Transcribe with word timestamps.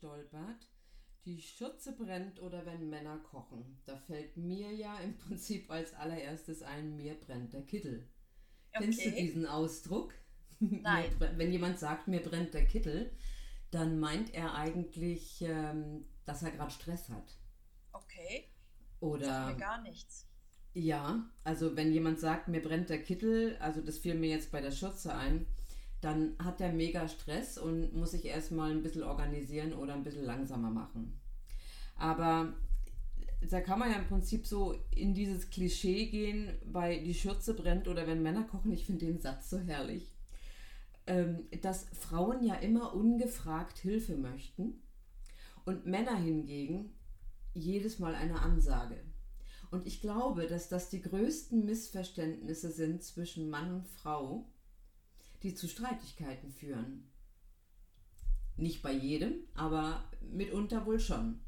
Zeile 0.00 0.24
gestolpert. 0.24 0.68
Die 1.24 1.40
Schürze 1.40 1.92
brennt 1.96 2.40
oder 2.40 2.64
wenn 2.66 2.88
Männer 2.90 3.18
kochen. 3.18 3.80
Da 3.84 3.96
fällt 3.96 4.36
mir 4.36 4.72
ja 4.74 4.98
im 4.98 5.16
Prinzip 5.16 5.70
als 5.70 5.94
allererstes 5.94 6.62
ein, 6.62 6.96
mir 6.96 7.14
brennt 7.20 7.52
der 7.52 7.62
Kittel. 7.66 8.08
Kennst 8.72 9.04
du 9.04 9.10
Okay. 9.10 9.20
diesen 9.22 9.46
Ausdruck? 9.46 10.14
Nein. 10.60 11.10
Wenn 11.18 11.52
jemand 11.52 11.78
sagt, 11.78 12.08
mir 12.08 12.22
brennt 12.22 12.54
der 12.54 12.66
Kittel, 12.66 13.12
dann 13.70 13.98
meint 14.00 14.34
er 14.34 14.54
eigentlich, 14.54 15.42
ähm, 15.42 16.06
dass 16.24 16.42
er 16.42 16.50
gerade 16.52 16.70
Stress 16.72 17.08
hat. 17.10 17.38
Okay, 17.92 18.48
Oder 19.00 19.26
sagt 19.26 19.44
mir 19.44 19.56
gar 19.56 19.82
nichts. 19.82 20.26
ja, 20.74 21.30
also 21.44 21.76
wenn 21.76 21.92
jemand 21.92 22.20
sagt, 22.20 22.48
mir 22.48 22.62
brennt 22.62 22.88
der 22.90 23.02
Kittel, 23.02 23.56
also 23.58 23.80
das 23.82 23.98
fiel 23.98 24.14
mir 24.14 24.30
jetzt 24.30 24.50
bei 24.52 24.60
der 24.60 24.70
Schürze 24.70 25.14
ein, 25.14 25.46
dann 26.00 26.34
hat 26.38 26.60
er 26.60 26.72
mega 26.72 27.08
Stress 27.08 27.58
und 27.58 27.94
muss 27.94 28.12
sich 28.12 28.24
erstmal 28.24 28.70
ein 28.70 28.82
bisschen 28.82 29.02
organisieren 29.02 29.72
oder 29.72 29.94
ein 29.94 30.04
bisschen 30.04 30.24
langsamer 30.24 30.70
machen. 30.70 31.18
Aber 31.96 32.52
da 33.50 33.60
kann 33.60 33.78
man 33.78 33.90
ja 33.90 33.98
im 33.98 34.06
Prinzip 34.06 34.46
so 34.46 34.74
in 34.90 35.14
dieses 35.14 35.50
Klischee 35.50 36.06
gehen, 36.06 36.56
bei 36.64 36.98
die 36.98 37.14
Schürze 37.14 37.54
brennt 37.54 37.88
oder 37.88 38.06
wenn 38.06 38.22
Männer 38.22 38.44
kochen, 38.44 38.72
ich 38.72 38.84
finde 38.84 39.06
den 39.06 39.20
Satz 39.20 39.50
so 39.50 39.58
herrlich, 39.58 40.10
ähm, 41.06 41.46
dass 41.62 41.86
Frauen 41.92 42.44
ja 42.44 42.54
immer 42.54 42.94
ungefragt 42.94 43.78
Hilfe 43.78 44.16
möchten 44.16 44.82
und 45.64 45.86
Männer 45.86 46.16
hingegen 46.16 46.94
jedes 47.54 47.98
Mal 47.98 48.14
eine 48.14 48.40
Ansage. 48.40 48.96
Und 49.70 49.86
ich 49.86 50.00
glaube, 50.00 50.46
dass 50.46 50.68
das 50.68 50.88
die 50.88 51.02
größten 51.02 51.64
Missverständnisse 51.64 52.70
sind 52.70 53.02
zwischen 53.02 53.50
Mann 53.50 53.74
und 53.74 53.86
Frau, 53.86 54.46
die 55.42 55.54
zu 55.54 55.68
Streitigkeiten 55.68 56.50
führen. 56.50 57.10
Nicht 58.56 58.82
bei 58.82 58.92
jedem, 58.92 59.46
aber 59.54 60.10
mitunter 60.20 60.84
wohl 60.84 60.98
schon. 60.98 61.40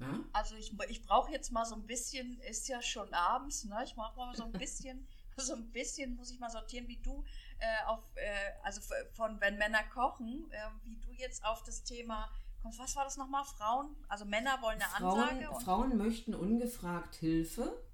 Ja? 0.00 0.20
Also 0.32 0.56
ich, 0.56 0.72
ich 0.88 1.02
brauche 1.02 1.30
jetzt 1.30 1.52
mal 1.52 1.64
so 1.64 1.74
ein 1.74 1.86
bisschen, 1.86 2.40
ist 2.40 2.68
ja 2.68 2.80
schon 2.82 3.12
abends, 3.12 3.64
ne? 3.64 3.82
Ich 3.84 3.94
brauche 3.94 4.16
mal 4.16 4.34
so 4.34 4.44
ein 4.44 4.52
bisschen, 4.52 5.06
so 5.36 5.54
ein 5.54 5.70
bisschen 5.72 6.16
muss 6.16 6.30
ich 6.30 6.40
mal 6.40 6.50
sortieren, 6.50 6.88
wie 6.88 7.00
du 7.02 7.24
äh, 7.58 7.84
auf, 7.86 8.02
äh, 8.16 8.52
also 8.62 8.80
von 9.12 9.40
wenn 9.40 9.58
Männer 9.58 9.84
kochen, 9.92 10.50
äh, 10.50 10.68
wie 10.84 10.96
du 10.96 11.12
jetzt 11.12 11.44
auf 11.44 11.62
das 11.62 11.84
Thema 11.84 12.30
kommst. 12.62 12.78
Was 12.78 12.96
war 12.96 13.04
das 13.04 13.16
nochmal? 13.16 13.44
Frauen? 13.44 13.94
Also 14.08 14.24
Männer 14.24 14.60
wollen 14.62 14.80
eine 14.80 14.94
Ansage 14.94 15.44
Frauen, 15.44 15.54
und 15.54 15.62
Frauen 15.62 15.96
möchten 15.98 16.34
ungefragt 16.34 17.14
Hilfe 17.16 17.84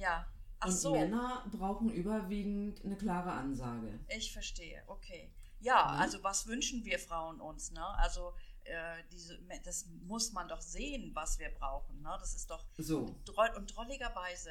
ja. 0.00 0.26
Ach 0.60 0.66
und 0.68 0.72
so, 0.72 0.92
Männer 0.92 1.44
brauchen 1.50 1.90
überwiegend 1.90 2.84
eine 2.84 2.96
klare 2.96 3.32
Ansage. 3.32 3.98
ich 4.08 4.32
verstehe. 4.32 4.82
Okay. 4.86 5.32
Ja, 5.60 5.92
Mhm. 5.92 6.00
also 6.00 6.22
was 6.22 6.46
wünschen 6.46 6.84
wir 6.84 6.98
Frauen 6.98 7.40
uns, 7.40 7.70
ne? 7.72 7.84
Also 7.98 8.32
äh, 8.64 9.02
diese, 9.12 9.38
das 9.64 9.86
muss 10.06 10.32
man 10.32 10.48
doch 10.48 10.60
sehen, 10.60 11.10
was 11.14 11.38
wir 11.38 11.50
brauchen, 11.50 12.00
ne? 12.02 12.16
Das 12.20 12.34
ist 12.34 12.50
doch 12.50 12.64
So, 12.78 13.14
und 13.56 13.76
drolligerweise, 13.76 14.50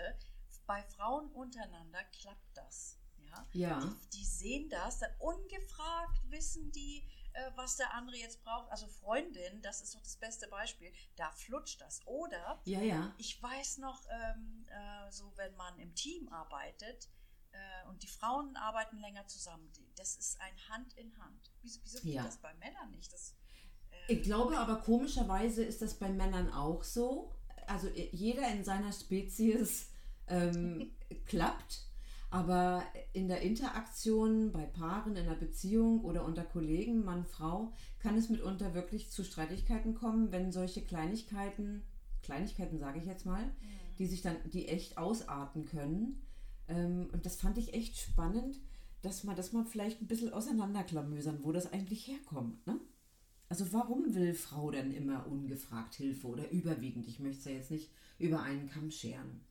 bei 0.68 0.84
Frauen 0.84 1.32
untereinander 1.32 2.04
klappt 2.22 2.56
das. 2.56 2.98
Ja? 3.26 3.48
ja. 3.54 3.80
Die, 3.80 4.20
die 4.20 4.26
sehen 4.26 4.70
das, 4.70 5.00
dann 5.00 5.12
ungefragt 5.20 6.20
wissen 6.30 6.72
die, 6.72 7.04
was 7.56 7.78
der 7.78 7.94
andere 7.94 8.18
jetzt 8.18 8.44
braucht. 8.44 8.70
Also 8.72 8.88
Freundin, 8.88 9.62
das 9.62 9.82
ist 9.82 9.96
doch 9.96 10.02
das 10.02 10.16
beste 10.18 10.48
Beispiel, 10.48 10.92
da 11.16 11.32
flutscht 11.32 11.82
das. 11.82 12.02
Oder 12.06 12.62
Ja, 12.66 12.82
ja. 12.82 13.14
ich 13.18 13.42
weiß 13.42 13.78
noch, 13.80 14.06
ähm, 14.10 14.66
äh, 14.70 15.12
so 15.12 15.32
wenn 15.38 15.56
man 15.56 15.78
im 15.80 15.94
Team 15.96 16.28
arbeitet 16.30 17.10
äh, 17.52 17.88
und 17.90 18.04
die 18.04 18.08
Frauen 18.08 18.56
arbeiten 18.56 18.98
länger 19.00 19.28
zusammen, 19.28 19.72
das 19.96 20.16
ist 20.18 20.40
ein 20.42 20.56
Hand 20.70 20.94
in 20.94 21.18
Hand. 21.18 21.52
Wieso, 21.62 21.80
wieso 21.84 22.00
geht 22.02 22.14
Ja. 22.16 22.24
das 22.24 22.38
bei 22.38 22.54
Männern 22.56 22.92
nicht? 22.92 23.12
Das, 23.12 23.36
äh, 23.92 24.14
Ich 24.14 24.24
glaube 24.24 24.58
aber 24.60 24.78
komischerweise 24.82 25.64
ist 25.64 25.82
das 25.82 25.96
bei 25.98 26.10
Männern 26.10 26.52
auch 26.54 26.84
so. 26.84 27.36
Also 27.68 27.88
i- 27.90 28.10
jeder 28.12 28.48
in 28.52 28.64
seiner 28.64 28.92
Spezies 28.94 29.92
ähm, 30.28 30.96
klappt, 31.26 31.89
aber 32.32 32.84
in 33.14 33.28
der 33.28 33.42
Interaktion 33.42 34.52
bei 34.52 34.66
Paaren, 34.66 35.16
in 35.16 35.26
einer 35.26 35.36
Beziehung 35.36 36.02
oder 36.02 36.26
unter 36.26 36.44
Kollegen, 36.44 37.04
Mann, 37.04 37.26
Frau, 37.26 37.74
kann 37.98 38.18
es 38.18 38.30
mitunter 38.30 38.74
wirklich 38.74 39.10
zu 39.10 39.24
Streitigkeiten 39.24 39.96
kommen, 39.96 40.32
wenn 40.32 40.52
solche 40.52 40.82
Kleinigkeiten, 40.84 41.84
Kleinigkeiten 42.22 42.78
sage 42.78 43.00
ich 43.00 43.06
jetzt 43.06 43.26
mal, 43.26 43.52
die 43.98 44.06
sich 44.06 44.22
dann, 44.22 44.38
die 44.54 44.68
echt 44.68 44.98
ausarten 44.98 45.66
können. 45.66 46.22
Ähm, 46.68 47.10
und 47.12 47.26
das 47.26 47.36
fand 47.38 47.58
ich 47.58 47.74
echt 47.74 47.98
spannend, 47.98 48.60
dass 49.02 49.24
man 49.24 49.36
das 49.36 49.52
mal 49.52 49.66
vielleicht 49.66 50.02
ein 50.02 50.08
bisschen 50.08 50.32
auseinanderklamösern, 50.32 51.40
wo 51.44 51.52
das 51.52 51.72
eigentlich 51.72 52.08
herkommt, 52.08 52.66
ne? 52.68 52.80
Also 53.48 53.74
warum 53.74 54.14
will 54.14 54.36
Frau 54.36 54.70
denn 54.70 54.92
immer 54.92 55.26
ungefragt 55.26 55.96
Hilfe 55.96 56.28
oder 56.28 56.52
überwiegend? 56.52 57.08
Ich 57.08 57.20
möchte 57.20 57.40
es 57.40 57.46
ja 57.46 57.52
jetzt 57.54 57.72
nicht 57.72 57.90
über 58.20 58.44
einen 58.44 58.70
Kamm 58.70 58.92
scheren. 58.92 59.42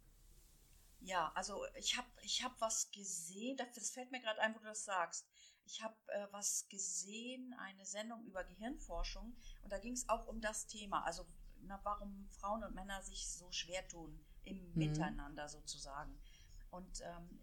Ja, 1.00 1.32
also 1.34 1.64
ich 1.76 1.96
habe 1.96 2.08
ich 2.22 2.42
hab 2.42 2.60
was 2.60 2.90
gesehen, 2.90 3.56
das 3.56 3.72
das 3.74 3.90
fällt 3.90 4.10
mir 4.10 4.20
gerade 4.20 4.40
ein, 4.40 4.54
wo 4.54 4.58
du 4.58 4.64
das 4.64 4.84
sagst. 4.84 5.26
Ich 5.64 5.82
habe 5.82 5.96
äh, 6.08 6.26
was 6.30 6.68
gesehen, 6.68 7.54
eine 7.58 7.84
Sendung 7.84 8.24
über 8.24 8.42
Gehirnforschung 8.44 9.36
und 9.62 9.72
da 9.72 9.78
ging 9.78 9.92
es 9.92 10.08
auch 10.08 10.26
um 10.26 10.40
das 10.40 10.66
Thema, 10.66 11.04
also 11.04 11.26
na, 11.62 11.80
warum 11.84 12.28
Frauen 12.30 12.64
und 12.64 12.74
Männer 12.74 13.02
sich 13.02 13.28
so 13.28 13.50
schwer 13.52 13.86
tun 13.88 14.18
im 14.44 14.72
Miteinander 14.74 15.48
sozusagen. 15.48 16.18
Und 16.70 17.00
ähm, 17.02 17.40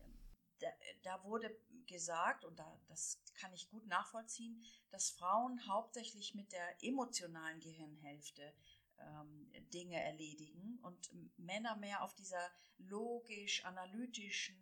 da, 0.59 0.67
da 1.03 1.23
wurde 1.23 1.55
gesagt, 1.87 2.45
und 2.45 2.57
da, 2.57 2.79
das 2.87 3.21
kann 3.35 3.53
ich 3.53 3.69
gut 3.69 3.85
nachvollziehen, 3.87 4.63
dass 4.89 5.11
Frauen 5.11 5.67
hauptsächlich 5.67 6.33
mit 6.33 6.51
der 6.51 6.83
emotionalen 6.83 7.59
Gehirnhälfte 7.59 8.53
ähm, 8.99 9.51
Dinge 9.73 10.01
erledigen 10.01 10.79
und 10.81 11.09
Männer 11.37 11.75
mehr 11.75 12.03
auf 12.03 12.15
dieser 12.15 12.49
logisch-analytischen 12.77 14.55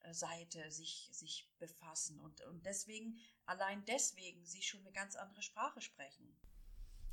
äh, 0.00 0.12
Seite 0.12 0.70
sich, 0.70 1.08
sich 1.12 1.50
befassen 1.58 2.18
und, 2.20 2.40
und 2.42 2.64
deswegen, 2.64 3.18
allein 3.46 3.84
deswegen, 3.84 4.44
sie 4.44 4.62
schon 4.62 4.80
eine 4.80 4.92
ganz 4.92 5.16
andere 5.16 5.42
Sprache 5.42 5.80
sprechen. 5.80 6.36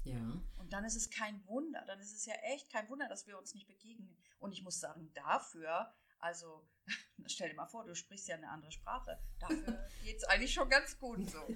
Ja. 0.03 0.41
Und 0.57 0.73
dann 0.73 0.83
ist 0.83 0.95
es 0.95 1.09
kein 1.09 1.45
Wunder, 1.47 1.83
dann 1.85 1.99
ist 1.99 2.13
es 2.13 2.25
ja 2.25 2.33
echt 2.53 2.71
kein 2.71 2.89
Wunder, 2.89 3.07
dass 3.07 3.27
wir 3.27 3.37
uns 3.37 3.53
nicht 3.53 3.67
begegnen. 3.67 4.17
Und 4.39 4.51
ich 4.51 4.63
muss 4.63 4.79
sagen, 4.79 5.11
dafür, 5.13 5.93
also 6.19 6.67
stell 7.27 7.49
dir 7.49 7.55
mal 7.55 7.67
vor, 7.67 7.85
du 7.85 7.95
sprichst 7.95 8.27
ja 8.27 8.35
eine 8.35 8.49
andere 8.49 8.71
Sprache, 8.71 9.19
dafür 9.39 9.87
geht 10.03 10.17
es 10.17 10.23
eigentlich 10.25 10.53
schon 10.53 10.69
ganz 10.69 10.97
gut 10.97 11.29
so. 11.29 11.47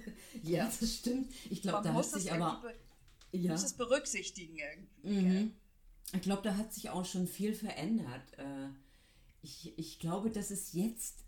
Ja, 0.42 0.66
das 0.66 0.94
stimmt. 0.94 1.32
Ich 1.50 1.62
glaube, 1.62 1.82
da 1.82 1.88
hat 1.88 1.96
muss 1.96 2.12
sich 2.12 2.32
aber. 2.32 2.60
be 2.60 2.78
Ja. 3.32 3.52
muss 3.52 3.64
es 3.64 3.74
berücksichtigen 3.74 4.56
irgendwie. 4.58 5.20
Mhm. 5.26 5.52
Ich 6.12 6.22
glaube, 6.22 6.42
da 6.42 6.56
hat 6.56 6.72
sich 6.72 6.90
auch 6.90 7.04
schon 7.04 7.26
viel 7.26 7.54
verändert. 7.54 8.38
Äh, 8.38 8.68
Ich, 9.42 9.78
ich 9.78 9.98
glaube, 10.00 10.30
dass 10.30 10.50
es 10.50 10.72
jetzt 10.72 11.24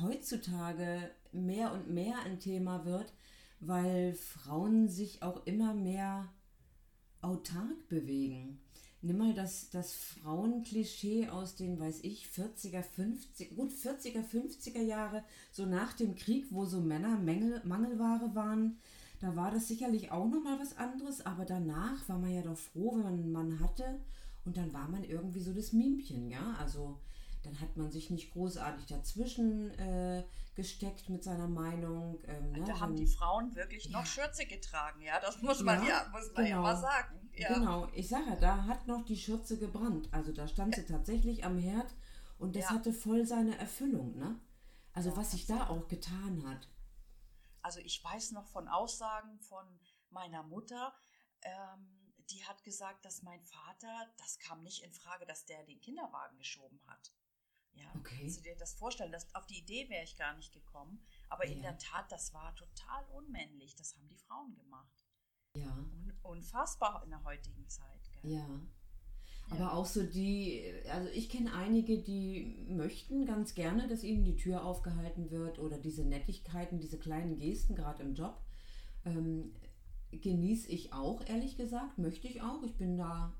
heutzutage 0.00 1.10
mehr 1.32 1.72
und 1.72 1.90
mehr 1.90 2.18
ein 2.24 2.38
Thema 2.40 2.84
wird, 2.86 3.12
weil 3.60 4.14
Frauen 4.14 4.88
sich 4.88 5.22
auch 5.22 5.44
immer 5.46 5.74
mehr 5.74 6.32
autark 7.20 7.88
bewegen. 7.88 8.60
Nimm 9.02 9.18
mal 9.18 9.34
das, 9.34 9.68
das 9.70 9.92
Frauenklischee 9.92 11.28
aus 11.28 11.56
den, 11.56 11.78
weiß 11.78 12.00
ich, 12.04 12.26
40er, 12.26 12.82
50er, 12.96 13.54
gut 13.54 13.72
40er, 13.72 14.24
50er 14.24 14.80
Jahre, 14.82 15.24
so 15.50 15.66
nach 15.66 15.92
dem 15.92 16.14
Krieg, 16.14 16.46
wo 16.50 16.64
so 16.64 16.80
Männer 16.80 17.18
Mängel, 17.18 17.60
Mangelware 17.64 18.34
waren. 18.34 18.78
Da 19.22 19.36
war 19.36 19.52
das 19.52 19.68
sicherlich 19.68 20.10
auch 20.10 20.26
nochmal 20.28 20.58
was 20.58 20.76
anderes, 20.76 21.24
aber 21.24 21.44
danach 21.44 22.08
war 22.08 22.18
man 22.18 22.34
ja 22.34 22.42
doch 22.42 22.58
froh, 22.58 22.96
wenn 22.96 23.02
man 23.04 23.12
einen 23.14 23.32
Mann 23.32 23.60
hatte 23.60 24.00
und 24.44 24.56
dann 24.56 24.72
war 24.72 24.88
man 24.88 25.04
irgendwie 25.04 25.38
so 25.40 25.52
das 25.52 25.72
Miemchen, 25.72 26.28
ja. 26.28 26.56
Also 26.58 26.98
dann 27.44 27.60
hat 27.60 27.76
man 27.76 27.90
sich 27.90 28.10
nicht 28.10 28.32
großartig 28.32 28.86
dazwischen 28.86 29.70
äh, 29.78 30.24
gesteckt 30.56 31.08
mit 31.08 31.22
seiner 31.22 31.46
Meinung. 31.46 32.18
Ähm, 32.26 32.50
ne, 32.52 32.64
Da 32.66 32.80
haben 32.80 32.96
die 32.96 33.06
Frauen 33.06 33.54
wirklich 33.54 33.84
Ja. 33.84 33.92
noch 34.00 34.06
Schürze 34.06 34.44
getragen, 34.44 35.00
ja, 35.02 35.20
das 35.20 35.40
muss 35.40 35.62
man 35.62 35.80
Ja, 35.82 35.88
ja, 35.88 36.06
muss 36.12 36.32
man 36.34 36.44
ja 36.44 36.50
genau. 36.56 36.62
mal 36.62 36.76
sagen. 36.76 37.30
Ja. 37.36 37.54
Genau, 37.54 37.88
ich 37.94 38.08
sage 38.08 38.24
ja, 38.28 38.36
da 38.36 38.64
hat 38.66 38.88
noch 38.88 39.04
die 39.04 39.16
Schürze 39.16 39.56
gebrannt. 39.56 40.08
Also 40.10 40.32
da 40.32 40.48
stand 40.48 40.74
sie 40.74 40.84
tatsächlich 40.84 41.44
am 41.44 41.58
Herd 41.58 41.94
und 42.38 42.56
das 42.56 42.64
Ja. 42.64 42.70
hatte 42.70 42.92
voll 42.92 43.24
seine 43.24 43.56
Erfüllung, 43.58 44.18
ne? 44.18 44.34
Also 44.94 45.10
Ja, 45.10 45.16
was 45.16 45.30
sich 45.30 45.46
da 45.46 45.68
auch 45.68 45.86
getan 45.88 46.42
hat. 46.46 46.68
Also 47.62 47.80
ich 47.80 48.02
weiß 48.02 48.32
noch 48.32 48.46
von 48.48 48.68
Aussagen 48.68 49.38
von 49.40 49.80
meiner 50.10 50.42
Mutter, 50.42 50.94
ähm, 51.42 52.12
die 52.30 52.44
hat 52.44 52.62
gesagt, 52.64 53.04
dass 53.04 53.22
mein 53.22 53.42
Vater, 53.44 54.12
das 54.18 54.38
kam 54.38 54.62
nicht 54.62 54.82
in 54.82 54.92
Frage, 54.92 55.26
dass 55.26 55.44
der 55.44 55.62
den 55.64 55.80
Kinderwagen 55.80 56.38
geschoben 56.38 56.80
hat. 56.86 57.12
Ja, 57.74 57.90
Okay. 57.98 58.18
kannst 58.20 58.38
du 58.38 58.42
dir 58.42 58.56
das 58.56 58.74
vorstellen? 58.74 59.12
Das, 59.12 59.34
auf 59.34 59.46
die 59.46 59.58
Idee 59.58 59.88
wäre 59.88 60.04
ich 60.04 60.16
gar 60.16 60.34
nicht 60.34 60.52
gekommen. 60.52 61.04
Aber 61.28 61.44
in 61.44 61.62
Ja. 61.62 61.70
der 61.70 61.78
Tat, 61.78 62.10
das 62.12 62.32
war 62.34 62.54
total 62.54 63.04
unmännlich. 63.10 63.74
Das 63.76 63.94
haben 63.96 64.06
die 64.08 64.16
Frauen 64.18 64.54
gemacht. 64.56 65.04
Ja. 65.56 65.70
Un 65.72 66.18
unfassbar 66.22 67.02
in 67.04 67.10
der 67.10 67.24
heutigen 67.24 67.68
Zeit. 67.68 68.10
Gell? 68.12 68.32
Ja. 68.32 68.60
Aber 69.52 69.74
auch 69.74 69.86
so 69.86 70.02
die, 70.02 70.62
also 70.90 71.08
ich 71.14 71.28
kenne 71.28 71.52
einige, 71.52 71.98
die 71.98 72.66
möchten 72.68 73.26
ganz 73.26 73.54
gerne, 73.54 73.88
dass 73.88 74.04
ihnen 74.04 74.24
die 74.24 74.36
Tür 74.36 74.64
aufgehalten 74.64 75.30
wird 75.30 75.58
oder 75.58 75.78
diese 75.78 76.04
Nettigkeiten, 76.04 76.80
diese 76.80 76.98
kleinen 76.98 77.38
Gesten, 77.38 77.74
gerade 77.74 78.02
im 78.02 78.14
Job, 78.14 78.40
ähm, 79.04 79.52
genieße 80.10 80.68
ich 80.68 80.92
auch, 80.92 81.26
ehrlich 81.26 81.56
gesagt, 81.56 81.98
möchte 81.98 82.28
ich 82.28 82.42
auch. 82.42 82.62
Ich 82.62 82.76
bin 82.76 82.96
da 82.96 83.34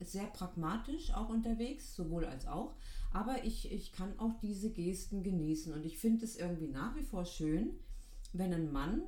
sehr 0.00 0.24
pragmatisch 0.24 1.12
auch 1.12 1.28
unterwegs, 1.28 1.94
sowohl 1.94 2.24
als 2.24 2.46
auch. 2.46 2.74
Aber 3.12 3.44
ich, 3.44 3.70
ich 3.72 3.92
kann 3.92 4.18
auch 4.18 4.38
diese 4.40 4.70
Gesten 4.70 5.22
genießen 5.22 5.72
und 5.72 5.84
ich 5.84 5.98
finde 5.98 6.24
es 6.24 6.36
irgendwie 6.36 6.68
nach 6.68 6.96
wie 6.96 7.02
vor 7.02 7.24
schön, 7.24 7.78
wenn 8.32 8.52
ein 8.54 8.70
Mann, 8.70 9.02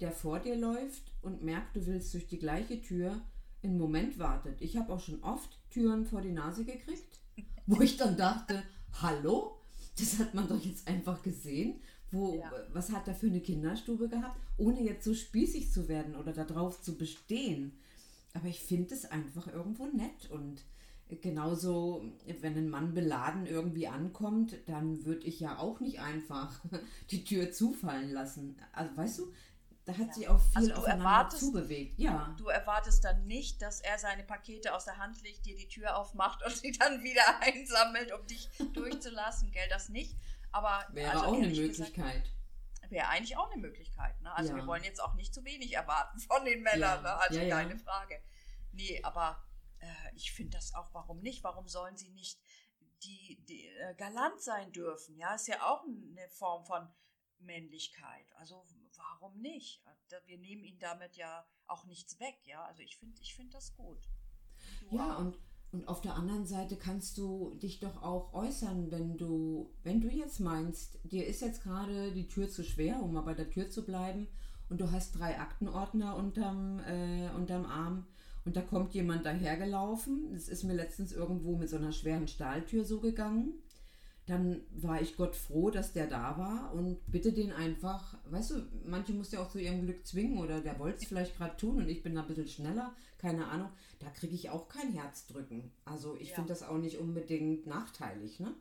der 0.00 0.12
vor 0.12 0.40
dir 0.40 0.56
läuft 0.56 1.12
und 1.22 1.42
merkt, 1.42 1.76
du 1.76 1.86
willst 1.86 2.14
durch 2.14 2.26
die 2.26 2.38
gleiche 2.38 2.80
Tür, 2.80 3.20
einen 3.62 3.78
Moment 3.78 4.18
wartet. 4.18 4.60
Ich 4.60 4.76
habe 4.76 4.92
auch 4.92 5.00
schon 5.00 5.22
oft 5.22 5.58
Türen 5.70 6.04
vor 6.04 6.20
die 6.20 6.32
Nase 6.32 6.64
gekriegt, 6.64 7.20
wo 7.66 7.80
ich 7.80 7.96
dann 7.96 8.16
dachte, 8.16 8.62
hallo, 9.00 9.58
das 9.98 10.18
hat 10.18 10.34
man 10.34 10.48
doch 10.48 10.62
jetzt 10.64 10.88
einfach 10.88 11.22
gesehen. 11.22 11.80
Wo, 12.10 12.34
Ja. 12.34 12.52
Was 12.72 12.92
hat 12.92 13.08
er 13.08 13.14
für 13.14 13.26
eine 13.26 13.40
Kinderstube 13.40 14.08
gehabt, 14.08 14.38
ohne 14.58 14.82
jetzt 14.82 15.04
so 15.04 15.14
spießig 15.14 15.72
zu 15.72 15.88
werden 15.88 16.14
oder 16.14 16.32
darauf 16.32 16.82
zu 16.82 16.96
bestehen. 16.96 17.72
Aber 18.34 18.48
ich 18.48 18.60
finde 18.60 18.94
es 18.94 19.04
einfach 19.04 19.46
irgendwo 19.46 19.86
nett 19.86 20.30
und 20.30 20.62
genauso, 21.20 22.04
wenn 22.40 22.56
ein 22.56 22.70
Mann 22.70 22.94
beladen 22.94 23.46
irgendwie 23.46 23.88
ankommt, 23.88 24.56
dann 24.66 25.04
würde 25.04 25.26
ich 25.26 25.40
ja 25.40 25.58
auch 25.58 25.80
nicht 25.80 26.00
einfach 26.00 26.60
die 27.10 27.24
Tür 27.24 27.52
zufallen 27.52 28.10
lassen. 28.12 28.56
Also 28.72 28.96
weißt 28.96 29.18
du, 29.18 29.32
da 29.84 29.92
hat 29.92 30.06
Ja. 30.08 30.12
sich 30.12 30.28
auch 30.28 30.40
viel 30.40 30.56
Also 30.56 30.68
du 30.70 30.76
aufeinander 30.76 31.04
erwartest- 31.04 31.40
zubewegt. 31.40 31.98
Ja. 31.98 32.34
Du 32.38 32.48
erwartest 32.48 33.04
dann 33.04 33.26
nicht, 33.26 33.60
dass 33.62 33.80
er 33.80 33.98
seine 33.98 34.22
Pakete 34.24 34.74
aus 34.74 34.84
der 34.84 34.96
Hand 34.98 35.20
legt, 35.22 35.44
dir 35.46 35.56
die 35.56 35.68
Tür 35.68 35.96
aufmacht 35.96 36.44
und 36.44 36.56
sie 36.56 36.72
dann 36.72 37.02
wieder 37.02 37.40
einsammelt, 37.40 38.12
um 38.12 38.26
dich 38.26 38.48
durchzulassen, 38.74 39.50
gell? 39.52 39.68
Das 39.68 39.88
nicht. 39.88 40.16
Aber 40.52 40.86
Wäre 40.92 41.10
also 41.12 41.24
auch 41.24 41.32
eine 41.34 41.46
ehrlich 41.46 41.68
gesagt, 41.68 41.96
Möglichkeit. 41.96 42.30
Wäre 42.90 43.08
eigentlich 43.08 43.36
auch 43.38 43.50
eine 43.50 43.60
Möglichkeit. 43.62 44.20
Ne? 44.20 44.34
Also 44.34 44.50
Ja. 44.50 44.56
wir 44.56 44.66
wollen 44.66 44.84
jetzt 44.84 45.00
auch 45.02 45.14
nicht 45.14 45.32
zu 45.34 45.42
wenig 45.44 45.72
erwarten 45.74 46.18
von 46.20 46.44
den 46.44 46.62
Männern, 46.62 47.02
Ja. 47.02 47.14
ne? 47.14 47.14
also 47.20 47.40
keine 47.40 47.78
Frage. 47.78 48.22
Nee, 48.72 49.00
aber 49.02 49.42
äh, 49.78 49.86
ich 50.14 50.30
finde 50.32 50.58
das 50.58 50.74
auch, 50.74 50.92
warum 50.92 51.20
nicht? 51.20 51.42
Warum 51.42 51.66
sollen 51.68 51.96
sie 51.96 52.10
nicht 52.10 52.38
die, 53.02 53.42
die 53.48 53.66
äh, 53.66 53.94
galant 53.96 54.40
sein 54.42 54.72
dürfen? 54.72 55.16
Ja, 55.16 55.34
ist 55.34 55.48
ja 55.48 55.62
auch 55.66 55.82
eine 55.84 56.28
Form 56.28 56.66
von 56.66 56.86
Männlichkeit. 57.38 58.26
Also 58.36 58.62
warum 59.02 59.40
nicht? 59.40 59.82
Wir 60.26 60.38
nehmen 60.38 60.64
ihnen 60.64 60.78
damit 60.78 61.16
ja 61.16 61.44
auch 61.66 61.84
nichts 61.86 62.18
weg, 62.20 62.36
ja. 62.44 62.64
Also 62.64 62.82
ich 62.82 62.96
finde 62.96 63.20
ich 63.22 63.34
find 63.34 63.52
das 63.54 63.74
gut. 63.74 64.08
Du 64.80 64.96
Ja, 64.96 65.16
auch? 65.16 65.18
und, 65.18 65.38
und 65.72 65.88
auf 65.88 66.00
der 66.00 66.14
anderen 66.14 66.46
Seite 66.46 66.76
kannst 66.76 67.18
du 67.18 67.54
dich 67.54 67.80
doch 67.80 68.02
auch 68.02 68.32
äußern, 68.34 68.90
wenn 68.90 69.16
du, 69.16 69.70
wenn 69.82 70.00
du 70.00 70.08
jetzt 70.08 70.40
meinst, 70.40 70.98
dir 71.04 71.26
ist 71.26 71.40
jetzt 71.40 71.62
gerade 71.62 72.12
die 72.12 72.28
Tür 72.28 72.48
zu 72.50 72.62
schwer, 72.64 73.02
um 73.02 73.12
mal 73.12 73.22
bei 73.22 73.34
der 73.34 73.50
Tür 73.50 73.70
zu 73.70 73.84
bleiben, 73.84 74.28
und 74.68 74.80
du 74.80 74.90
hast 74.90 75.12
drei 75.18 75.38
Aktenordner 75.38 76.16
unterm, 76.16 76.80
äh, 76.80 77.28
unterm 77.36 77.66
Arm 77.66 78.06
und 78.46 78.56
da 78.56 78.62
kommt 78.62 78.94
jemand 78.94 79.26
dahergelaufen. 79.26 80.32
Das 80.32 80.48
ist 80.48 80.62
mir 80.64 80.72
letztens 80.74 81.12
irgendwo 81.12 81.56
mit 81.56 81.68
so 81.68 81.76
einer 81.76 81.92
schweren 81.92 82.26
Stahltür 82.26 82.84
so 82.86 83.00
gegangen. 83.00 83.52
Dann 84.26 84.62
war 84.70 85.00
ich 85.02 85.16
Gott 85.16 85.34
froh, 85.34 85.70
dass 85.70 85.92
der 85.92 86.06
da 86.06 86.38
war 86.38 86.72
und 86.74 87.00
bitte 87.06 87.32
den 87.32 87.52
einfach, 87.52 88.16
weißt 88.26 88.50
du, 88.52 88.68
manche 88.84 89.12
muss 89.12 89.32
ja 89.32 89.40
auch 89.42 89.50
zu 89.50 89.58
ihrem 89.60 89.82
Glück 89.82 90.06
zwingen 90.06 90.38
oder 90.38 90.60
der 90.60 90.78
wollte 90.78 90.98
es 90.98 91.06
vielleicht 91.06 91.36
gerade 91.36 91.56
tun 91.56 91.78
und 91.78 91.88
ich 91.88 92.02
bin 92.04 92.14
da 92.14 92.22
ein 92.22 92.28
bisschen 92.28 92.46
schneller, 92.48 92.94
keine 93.18 93.48
Ahnung, 93.48 93.70
da 93.98 94.10
kriege 94.10 94.34
ich 94.34 94.50
auch 94.50 94.68
kein 94.68 94.92
Herzdrücken. 94.92 95.72
Also 95.84 96.16
ich 96.16 96.28
Ja. 96.30 96.34
finde 96.36 96.50
das 96.50 96.62
auch 96.62 96.78
nicht 96.78 96.98
unbedingt 96.98 97.66
nachteilig, 97.66 98.38
ne? 98.38 98.54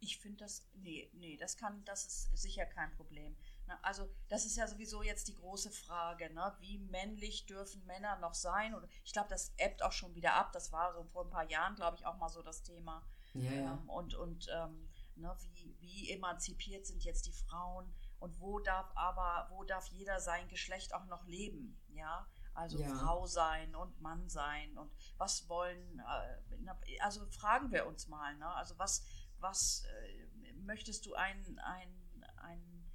Ich 0.00 0.18
finde 0.18 0.38
das, 0.38 0.66
nee, 0.74 1.08
nee, 1.12 1.36
das 1.36 1.56
kann, 1.56 1.84
das 1.84 2.04
ist 2.06 2.36
sicher 2.36 2.66
kein 2.66 2.90
Problem. 2.96 3.36
Ne? 3.68 3.78
Also 3.84 4.08
das 4.28 4.44
ist 4.44 4.56
ja 4.56 4.66
sowieso 4.66 5.02
jetzt 5.04 5.28
die 5.28 5.34
große 5.34 5.70
Frage, 5.70 6.28
ne? 6.34 6.52
wie 6.60 6.78
männlich 6.78 7.46
dürfen 7.46 7.86
Männer 7.86 8.18
noch 8.18 8.34
sein? 8.34 8.74
Und 8.74 8.84
ich 9.04 9.12
glaube, 9.12 9.28
das 9.28 9.52
ebbt 9.58 9.82
auch 9.82 9.92
schon 9.92 10.14
wieder 10.16 10.34
ab. 10.34 10.50
Das 10.52 10.72
war 10.72 10.92
so 10.92 11.04
vor 11.04 11.24
ein 11.24 11.30
paar 11.30 11.48
Jahren, 11.48 11.76
glaube 11.76 11.96
ich, 11.96 12.04
auch 12.04 12.18
mal 12.18 12.28
so 12.28 12.42
das 12.42 12.62
Thema. 12.64 13.06
Ja, 13.34 13.52
ja. 13.52 13.72
Ähm, 13.72 13.88
und 13.88 14.14
und 14.14 14.48
ähm, 14.54 14.88
ne, 15.16 15.36
wie, 15.54 15.76
wie 15.80 16.10
emanzipiert 16.10 16.86
sind 16.86 17.04
jetzt 17.04 17.26
die 17.26 17.32
Frauen 17.32 17.92
und 18.18 18.40
wo 18.40 18.60
darf 18.60 18.90
aber, 18.94 19.48
wo 19.50 19.64
darf 19.64 19.88
jeder 19.88 20.20
sein 20.20 20.48
Geschlecht 20.48 20.94
auch 20.94 21.06
noch 21.06 21.26
leben, 21.26 21.80
ja? 21.88 22.26
Also 22.54 22.78
Ja. 22.78 22.94
Frau 22.94 23.26
sein 23.26 23.74
und 23.74 24.00
Mann 24.00 24.28
sein 24.28 24.76
und 24.76 24.92
was 25.16 25.48
wollen, 25.48 26.00
äh, 26.00 26.98
also 27.00 27.26
fragen 27.30 27.72
wir 27.72 27.86
uns 27.86 28.08
mal, 28.08 28.36
ne? 28.36 28.46
Also 28.54 28.78
was, 28.78 29.04
was 29.38 29.84
äh, 29.84 30.52
möchtest 30.54 31.06
du 31.06 31.14
ein, 31.14 31.58
ein, 31.60 32.24
ein 32.36 32.92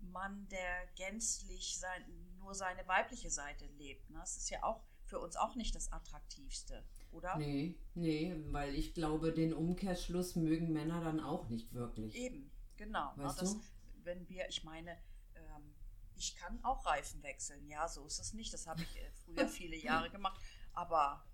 Mann, 0.00 0.48
der 0.48 0.86
gänzlich 0.96 1.78
sein, 1.78 2.04
nur 2.38 2.54
seine 2.54 2.86
weibliche 2.86 3.30
Seite 3.30 3.66
lebt? 3.66 4.08
Ne? 4.10 4.18
Das 4.18 4.36
ist 4.36 4.50
ja 4.50 4.62
auch 4.62 4.82
für 5.04 5.18
uns 5.18 5.36
auch 5.36 5.54
nicht 5.56 5.74
das 5.74 5.90
Attraktivste, 5.92 6.84
oder? 7.12 7.36
Nee, 7.36 7.78
nee, 7.94 8.34
weil 8.46 8.74
ich 8.74 8.94
glaube, 8.94 9.32
den 9.32 9.52
Umkehrschluss 9.52 10.36
mögen 10.36 10.72
Männer 10.72 11.00
dann 11.02 11.20
auch 11.20 11.48
nicht 11.48 11.72
wirklich. 11.72 12.14
Eben, 12.14 12.50
genau. 12.76 13.12
Weißt 13.16 13.42
das, 13.42 13.54
du? 13.54 13.60
Wenn 14.02 14.28
wir, 14.28 14.48
ich 14.48 14.64
meine, 14.64 14.92
ähm, 15.34 15.74
ich 16.16 16.36
kann 16.36 16.58
auch 16.62 16.86
Reifen 16.86 17.22
wechseln, 17.22 17.66
ja, 17.68 17.88
so 17.88 18.04
ist 18.06 18.20
es 18.20 18.32
nicht. 18.34 18.52
Das 18.52 18.66
habe 18.66 18.82
ich 18.82 18.96
äh, 18.96 19.10
früher 19.24 19.48
viele 19.48 19.76
Jahre 19.76 20.10
gemacht. 20.10 20.40
Aber 20.72 21.24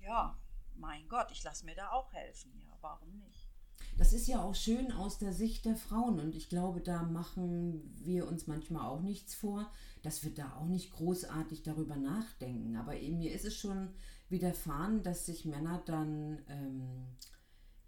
ja, 0.00 0.38
mein 0.74 1.08
Gott, 1.08 1.30
ich 1.30 1.42
lasse 1.42 1.64
mir 1.64 1.74
da 1.74 1.90
auch 1.90 2.12
helfen, 2.12 2.52
ja, 2.60 2.76
warum 2.80 3.18
nicht? 3.18 3.50
Das 3.96 4.12
ist 4.12 4.28
ja 4.28 4.42
auch 4.42 4.54
schön 4.54 4.92
aus 4.92 5.18
der 5.18 5.32
Sicht 5.32 5.64
der 5.66 5.76
Frauen 5.76 6.20
und 6.20 6.34
ich 6.34 6.48
glaube, 6.48 6.80
da 6.80 7.02
machen 7.02 7.82
wir 8.02 8.26
uns 8.28 8.46
manchmal 8.46 8.86
auch 8.86 9.02
nichts 9.02 9.34
vor, 9.34 9.70
dass 10.02 10.24
wir 10.24 10.32
da 10.32 10.54
auch 10.56 10.66
nicht 10.66 10.92
großartig 10.92 11.62
darüber 11.62 11.96
nachdenken. 11.96 12.76
Aber 12.76 12.96
eben 12.96 13.18
mir 13.18 13.32
ist 13.32 13.44
es 13.44 13.56
schon 13.56 13.92
widerfahren, 14.30 15.02
dass 15.02 15.26
sich 15.26 15.44
Männer 15.44 15.82
dann 15.86 16.38
ähm, 16.48 17.06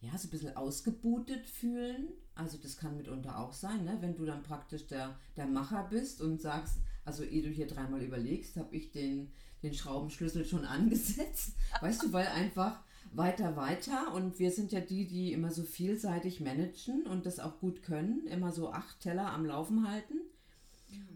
ja 0.00 0.16
so 0.18 0.28
ein 0.28 0.30
bisschen 0.30 0.56
ausgebutet 0.56 1.48
fühlen. 1.48 2.08
Also 2.34 2.58
das 2.58 2.76
kann 2.76 2.96
mitunter 2.96 3.38
auch 3.38 3.52
sein, 3.52 3.84
ne? 3.84 3.98
wenn 4.00 4.16
du 4.16 4.24
dann 4.24 4.42
praktisch 4.42 4.86
der, 4.86 5.18
der 5.36 5.46
Macher 5.46 5.86
bist 5.90 6.20
und 6.20 6.40
sagst, 6.40 6.78
also 7.04 7.24
ehe 7.24 7.42
du 7.42 7.48
hier 7.48 7.66
dreimal 7.66 8.02
überlegst, 8.02 8.56
habe 8.56 8.74
ich 8.74 8.90
den, 8.90 9.32
den 9.62 9.74
Schraubenschlüssel 9.74 10.44
schon 10.44 10.64
angesetzt. 10.64 11.54
Weißt 11.80 12.02
du, 12.02 12.12
weil 12.12 12.26
einfach 12.26 12.82
weiter, 13.12 13.56
weiter. 13.56 14.14
Und 14.14 14.38
wir 14.38 14.50
sind 14.50 14.72
ja 14.72 14.80
die, 14.80 15.06
die 15.06 15.32
immer 15.32 15.50
so 15.50 15.62
vielseitig 15.62 16.40
managen 16.40 17.06
und 17.06 17.26
das 17.26 17.38
auch 17.38 17.60
gut 17.60 17.82
können, 17.82 18.26
immer 18.26 18.52
so 18.52 18.72
acht 18.72 19.00
Teller 19.00 19.32
am 19.32 19.44
Laufen 19.44 19.88
halten. 19.88 20.14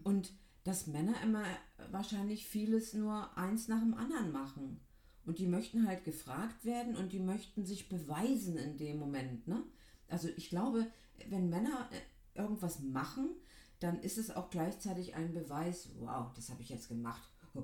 Und 0.03 0.31
dass 0.63 0.87
Männer 0.87 1.15
immer 1.23 1.43
wahrscheinlich 1.91 2.47
vieles 2.47 2.93
nur 2.93 3.35
eins 3.37 3.67
nach 3.67 3.79
dem 3.79 3.93
anderen 3.93 4.31
machen. 4.31 4.81
Und 5.27 5.39
die 5.39 5.45
möchten 5.45 5.85
halt 5.85 6.05
gefragt 6.05 6.63
werden 6.63 6.95
und 6.95 7.11
die 7.11 7.19
möchten 7.19 7.65
sich 7.65 7.89
beweisen 7.89 8.57
in 8.57 8.77
dem 8.77 8.97
Moment. 8.97 9.45
Ne? 9.45 9.61
Also 10.07 10.29
ich 10.37 10.49
glaube, 10.49 10.89
wenn 11.27 11.49
Männer 11.49 11.89
äh, 11.91 12.39
irgendwas 12.39 12.79
machen, 12.79 13.35
dann 13.81 13.99
ist 13.99 14.17
es 14.17 14.31
auch 14.31 14.49
gleichzeitig 14.49 15.15
ein 15.15 15.33
Beweis, 15.33 15.89
wow, 15.99 16.31
das 16.33 16.49
habe 16.49 16.61
ich 16.61 16.69
jetzt 16.69 16.87
gemacht. 16.87 17.29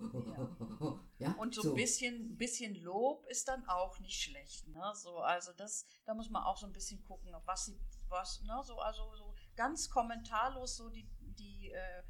Ja. 1.20 1.32
Und 1.34 1.55
so, 1.55 1.70
ein 1.70 1.75
bisschen, 1.75 2.36
bisschen 2.36 2.75
Lob 2.75 3.25
ist 3.27 3.48
dann 3.48 3.65
auch 3.70 3.98
nicht 4.00 4.20
schlecht, 4.22 4.67
ne? 4.67 4.91
So, 4.96 5.20
also 5.20 5.53
das, 5.53 5.86
da 6.03 6.13
muss 6.13 6.29
man 6.29 6.43
auch 6.43 6.58
so 6.58 6.65
ein 6.65 6.74
bisschen 6.74 7.01
gucken, 7.03 7.32
was 7.46 7.67
sie, 7.67 7.79
was, 8.10 8.41
ne, 8.41 8.60
so, 8.65 8.77
also 8.79 9.15
so 9.15 9.34
ganz 9.55 9.89
kommentarlos 9.89 10.75
so 10.75 10.89
die, 10.89 11.08
die, 11.22 11.72
äh, 11.72 12.03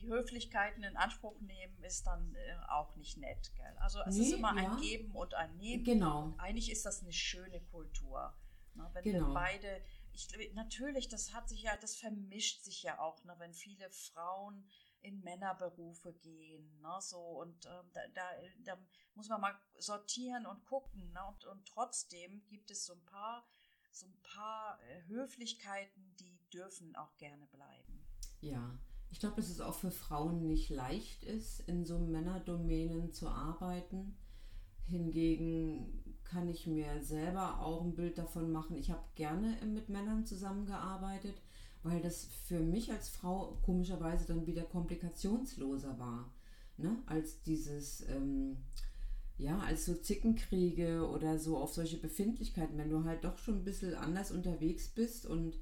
die 0.00 0.08
Höflichkeiten 0.08 0.82
in 0.82 0.96
Anspruch 0.96 1.40
nehmen, 1.40 1.82
ist 1.82 2.06
dann 2.06 2.34
äh, 2.34 2.56
auch 2.68 2.94
nicht 2.96 3.16
nett, 3.18 3.52
gell? 3.56 3.76
Also 3.80 4.00
es 4.02 4.16
ist 4.16 4.28
Nee, 4.30 4.34
immer 4.36 4.56
ja. 4.60 4.70
ein 4.72 4.80
Geben 4.80 5.10
und 5.14 5.34
ein 5.34 5.56
Nehmen. 5.56 5.84
Genau. 5.84 6.24
Und 6.24 6.40
eigentlich 6.40 6.70
ist 6.70 6.84
das 6.86 7.02
eine 7.02 7.12
schöne 7.12 7.60
Kultur. 7.60 8.34
Ne? 8.74 8.88
Wenn 8.92 9.04
Genau. 9.04 9.28
wir 9.28 9.34
beide, 9.34 9.82
ich, 10.12 10.28
natürlich, 10.54 11.08
das 11.08 11.32
hat 11.32 11.48
sich 11.48 11.62
ja, 11.62 11.76
das 11.76 11.96
vermischt 11.96 12.62
sich 12.64 12.82
ja 12.82 12.98
auch, 12.98 13.22
ne? 13.24 13.34
wenn 13.38 13.52
viele 13.54 13.90
Frauen 13.90 14.68
in 15.00 15.20
Männerberufe 15.20 16.12
gehen, 16.14 16.80
ne? 16.80 16.96
so 17.00 17.20
und 17.20 17.66
ähm, 17.66 17.90
da, 17.92 18.00
da, 18.14 18.30
da 18.64 18.78
muss 19.14 19.28
man 19.28 19.40
mal 19.40 19.54
sortieren 19.78 20.46
und 20.46 20.64
gucken, 20.64 21.12
ne? 21.12 21.24
und, 21.26 21.44
und 21.44 21.66
trotzdem 21.68 22.44
gibt 22.48 22.70
es 22.70 22.84
so 22.86 22.94
ein 22.94 23.04
paar, 23.04 23.46
so 23.92 24.06
ein 24.06 24.20
paar 24.22 24.80
äh, 24.82 25.02
Höflichkeiten, 25.06 26.16
die 26.16 26.38
dürfen 26.52 26.96
auch 26.96 27.16
gerne 27.16 27.46
bleiben. 27.46 28.04
Ja, 28.40 28.78
Ich 29.10 29.20
glaube, 29.20 29.36
dass 29.36 29.48
es 29.48 29.60
auch 29.60 29.74
für 29.74 29.90
Frauen 29.90 30.46
nicht 30.46 30.70
leicht 30.70 31.24
ist, 31.24 31.60
in 31.68 31.84
so 31.84 31.98
Männerdomänen 31.98 33.12
zu 33.12 33.28
arbeiten. 33.28 34.16
Hingegen 34.84 36.04
kann 36.24 36.48
ich 36.48 36.66
mir 36.66 37.02
selber 37.02 37.60
auch 37.60 37.82
ein 37.82 37.94
Bild 37.94 38.18
davon 38.18 38.52
machen. 38.52 38.76
Ich 38.76 38.90
habe 38.90 39.02
gerne 39.14 39.56
mit 39.66 39.88
Männern 39.88 40.26
zusammengearbeitet, 40.26 41.40
weil 41.82 42.00
das 42.02 42.26
für 42.44 42.60
mich 42.60 42.92
als 42.92 43.08
Frau 43.08 43.58
komischerweise 43.62 44.26
dann 44.26 44.46
wieder 44.46 44.62
komplikationsloser 44.62 45.98
war. 45.98 46.30
Ne? 46.76 46.96
Als 47.06 47.42
dieses, 47.42 48.06
ähm, 48.08 48.58
ja, 49.38 49.58
als 49.60 49.86
so 49.86 49.94
Zickenkriege 49.94 51.08
oder 51.08 51.38
so 51.38 51.56
auf 51.56 51.72
solche 51.72 51.96
Befindlichkeiten, 51.96 52.76
wenn 52.76 52.90
du 52.90 53.04
halt 53.04 53.24
doch 53.24 53.38
schon 53.38 53.58
ein 53.58 53.64
bisschen 53.64 53.94
anders 53.94 54.30
unterwegs 54.30 54.88
bist 54.88 55.26
und 55.26 55.56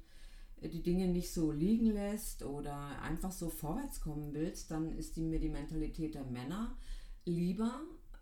die 0.61 0.81
Dinge 0.81 1.07
nicht 1.07 1.31
so 1.31 1.51
liegen 1.51 1.87
lässt 1.87 2.43
oder 2.43 3.01
einfach 3.01 3.31
so 3.31 3.49
vorwärts 3.49 4.01
kommen 4.01 4.33
willst, 4.33 4.71
dann 4.71 4.91
ist 4.91 5.15
die, 5.15 5.21
mir 5.21 5.39
die 5.39 5.49
Mentalität 5.49 6.15
der 6.15 6.25
Männer 6.25 6.77
lieber 7.25 7.81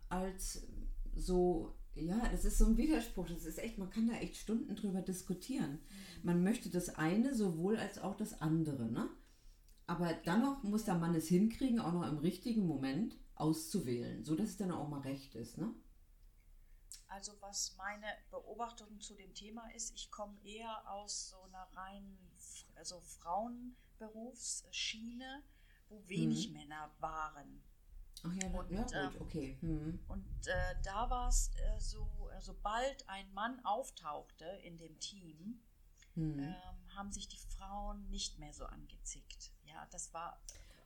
als 0.10 0.68
so, 1.15 1.75
ja, 1.96 2.27
das 2.30 2.44
ist 2.44 2.58
so 2.58 2.65
ein 2.65 2.77
Widerspruch. 2.77 3.27
Das 3.27 3.46
ist 3.46 3.60
echt, 3.60 3.77
man 3.77 3.89
kann 3.89 4.08
da 4.08 4.15
echt 4.15 4.36
Stunden 4.36 4.75
drüber 4.75 5.01
diskutieren. 5.01 5.80
Man 6.24 6.44
möchte 6.44 6.70
das 6.70 6.96
eine 6.96 7.34
sowohl 7.34 7.77
als 7.77 8.00
auch 8.00 8.15
das 8.15 8.42
andere, 8.42 8.92
ne? 8.92 9.10
Aber 9.88 10.12
dennoch 10.25 10.63
muss 10.63 10.84
der 10.84 10.96
Mann 10.96 11.13
es 11.13 11.27
hinkriegen, 11.27 11.80
auch 11.80 11.94
noch 11.94 12.10
im 12.10 12.18
richtigen 12.18 12.65
Moment 12.65 13.15
auszuwählen, 13.36 14.24
so 14.25 14.36
dass 14.36 14.50
es 14.50 14.58
dann 14.58 14.72
auch 14.72 14.89
mal 14.89 15.01
recht 15.01 15.36
ist, 15.36 15.58
ne? 15.58 15.74
Also 17.08 17.34
was 17.42 17.75
meine 17.77 18.08
Beobachtung 18.32 19.00
zu 19.00 19.15
dem 19.15 19.34
Thema 19.34 19.70
ist, 19.74 19.94
ich 19.96 20.12
komme 20.12 20.38
eher 20.44 20.89
aus 20.89 21.30
so 21.30 21.42
einer 21.44 21.68
reinen 21.74 22.18
also 22.75 23.00
Frauenberufsschiene, 23.00 25.44
wo 25.89 26.08
wenig 26.08 26.50
mhm. 26.50 26.54
Männer 26.54 26.92
waren. 27.00 27.63
Ach 28.24 28.34
ja, 28.34 28.48
und, 28.48 28.72
ja 28.72 28.82
gut, 28.82 28.94
ähm, 28.94 29.22
okay. 29.22 29.58
Mhm. 29.62 30.00
Und 30.08 30.48
äh, 30.48 30.75
da 30.84 31.10
war 31.10 31.27
es 31.30 31.51
äh, 31.56 31.80
so, 31.80 32.30
äh, 32.32 32.42
sobald 32.42 33.08
ein 33.10 33.34
Mann 33.34 33.63
auftauchte 33.65 34.46
in 34.63 34.77
dem 34.77 35.00
Team, 35.00 35.63
mhm. 36.15 36.39
ähm, 36.39 36.96
haben 36.96 37.12
sich 37.12 37.27
die 37.27 37.38
Frauen 37.38 38.10
nicht 38.10 38.39
mehr 38.39 38.54
so 38.54 38.65
angezickt. 38.65 39.51
Ja, 39.63 39.86
das 39.92 40.12
war 40.13 40.42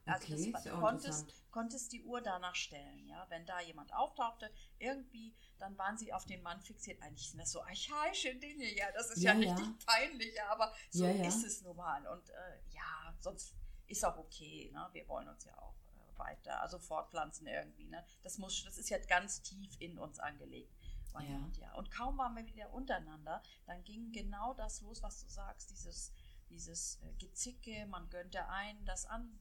also 0.06 0.34
okay, 0.34 0.52
das, 0.52 0.64
du 0.64 0.70
konntest, 0.72 1.52
konntest 1.52 1.92
die 1.92 2.04
Uhr 2.04 2.22
danach 2.22 2.56
stellen, 2.56 3.08
ja. 3.08 3.26
Wenn 3.30 3.46
da 3.46 3.60
jemand 3.62 3.94
auftauchte, 3.94 4.52
irgendwie, 4.78 5.36
dann 5.58 5.78
waren 5.78 5.98
sie 5.98 6.14
auf 6.14 6.26
den 6.26 6.42
Mann 6.42 6.62
fixiert. 6.62 7.02
Eigentlich 7.02 7.30
sind 7.30 7.40
das 7.40 7.52
so 7.52 7.62
archaische 7.62 8.36
Dinge, 8.36 8.66
ja. 8.76 8.92
Das 8.94 9.12
ist 9.12 9.22
ja, 9.22 9.34
ja 9.34 9.52
richtig 9.52 9.68
ja. 9.68 9.86
peinlich, 9.86 10.42
aber 10.44 10.74
so 10.90 11.06
ja, 11.06 11.28
ist 11.28 11.44
es 11.44 11.62
nun 11.62 11.76
mal. 11.76 12.06
Und 12.08 12.30
äh, 12.30 12.60
ja, 12.72 13.16
sonst 13.20 13.56
ist 13.88 14.06
auch 14.06 14.18
okay, 14.18 14.70
ne? 14.74 14.88
Wir 14.94 15.08
wollen 15.08 15.28
uns 15.28 15.46
ja 15.46 15.58
auch 15.58 15.76
äh, 15.76 16.20
weiter, 16.20 16.62
also 16.62 16.80
fortpflanzen 16.80 17.48
irgendwie, 17.48 17.88
ne? 17.88 18.06
Das 18.24 18.38
muss, 18.38 18.64
das 18.64 18.78
ist 18.78 18.90
ja 18.90 18.98
ganz 18.98 19.42
tief 19.42 19.76
in 19.80 19.98
uns 19.98 20.20
angelegt. 20.20 20.74
Und, 21.14 21.58
ja. 21.58 21.74
Und 21.74 21.92
kaum 21.92 22.18
waren 22.18 22.36
wir 22.36 22.46
wieder 22.46 22.72
untereinander, 22.72 23.42
dann 23.66 23.84
ging 23.84 24.12
genau 24.12 24.54
das 24.54 24.82
los, 24.82 25.02
was 25.02 25.22
du 25.22 25.28
sagst, 25.28 25.72
dieses 25.72 26.14
dieses 26.50 27.00
äh, 27.02 27.14
Gezicke, 27.20 27.86
man 27.88 28.10
gönnte 28.10 28.48
ein, 28.50 28.84
das, 28.86 29.06
an, 29.06 29.40